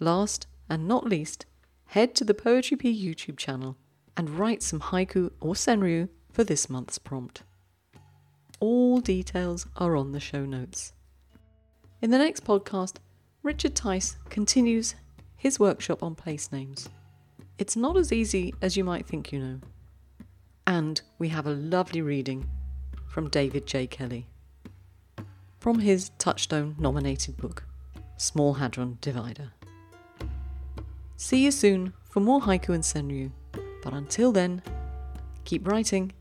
Last 0.00 0.46
and 0.68 0.86
not 0.86 1.06
least, 1.06 1.46
head 1.86 2.14
to 2.16 2.24
the 2.24 2.34
Poetry 2.34 2.76
Pea 2.76 3.14
YouTube 3.14 3.36
channel 3.36 3.76
and 4.16 4.30
write 4.30 4.62
some 4.62 4.80
haiku 4.80 5.30
or 5.40 5.54
senryu 5.54 6.08
for 6.30 6.44
this 6.44 6.68
month's 6.68 6.98
prompt. 6.98 7.42
All 8.60 9.00
details 9.00 9.66
are 9.76 9.96
on 9.96 10.12
the 10.12 10.20
show 10.20 10.44
notes. 10.44 10.92
In 12.02 12.10
the 12.10 12.18
next 12.18 12.44
podcast, 12.44 12.96
Richard 13.42 13.74
Tice 13.74 14.16
continues 14.28 14.94
his 15.36 15.60
workshop 15.60 16.02
on 16.02 16.14
place 16.14 16.52
names. 16.52 16.88
It's 17.58 17.76
not 17.76 17.96
as 17.96 18.12
easy 18.12 18.54
as 18.60 18.76
you 18.76 18.84
might 18.84 19.06
think, 19.06 19.32
you 19.32 19.38
know. 19.38 19.60
And 20.66 21.00
we 21.18 21.28
have 21.28 21.46
a 21.46 21.54
lovely 21.54 22.02
reading 22.02 22.48
from 23.08 23.30
David 23.30 23.66
J. 23.66 23.86
Kelly 23.86 24.26
from 25.58 25.80
his 25.80 26.10
Touchstone 26.18 26.76
nominated 26.78 27.36
book, 27.36 27.64
Small 28.16 28.54
Hadron 28.54 28.98
Divider. 29.00 29.52
See 31.16 31.44
you 31.44 31.50
soon 31.50 31.92
for 32.10 32.20
more 32.20 32.40
haiku 32.40 32.74
and 32.74 32.84
senryu, 32.84 33.30
but 33.82 33.92
until 33.92 34.32
then, 34.32 34.62
keep 35.44 35.66
writing. 35.66 36.12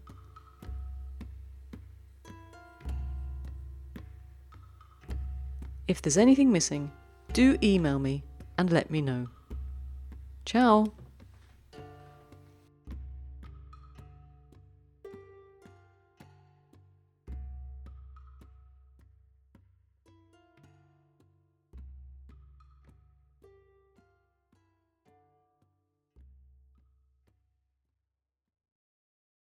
If 5.88 6.02
there's 6.02 6.18
anything 6.18 6.52
missing, 6.52 6.92
do 7.34 7.58
email 7.62 8.00
me 8.00 8.24
and 8.58 8.72
let 8.72 8.90
me 8.90 9.02
know. 9.02 9.28
Ciao! 10.46 10.94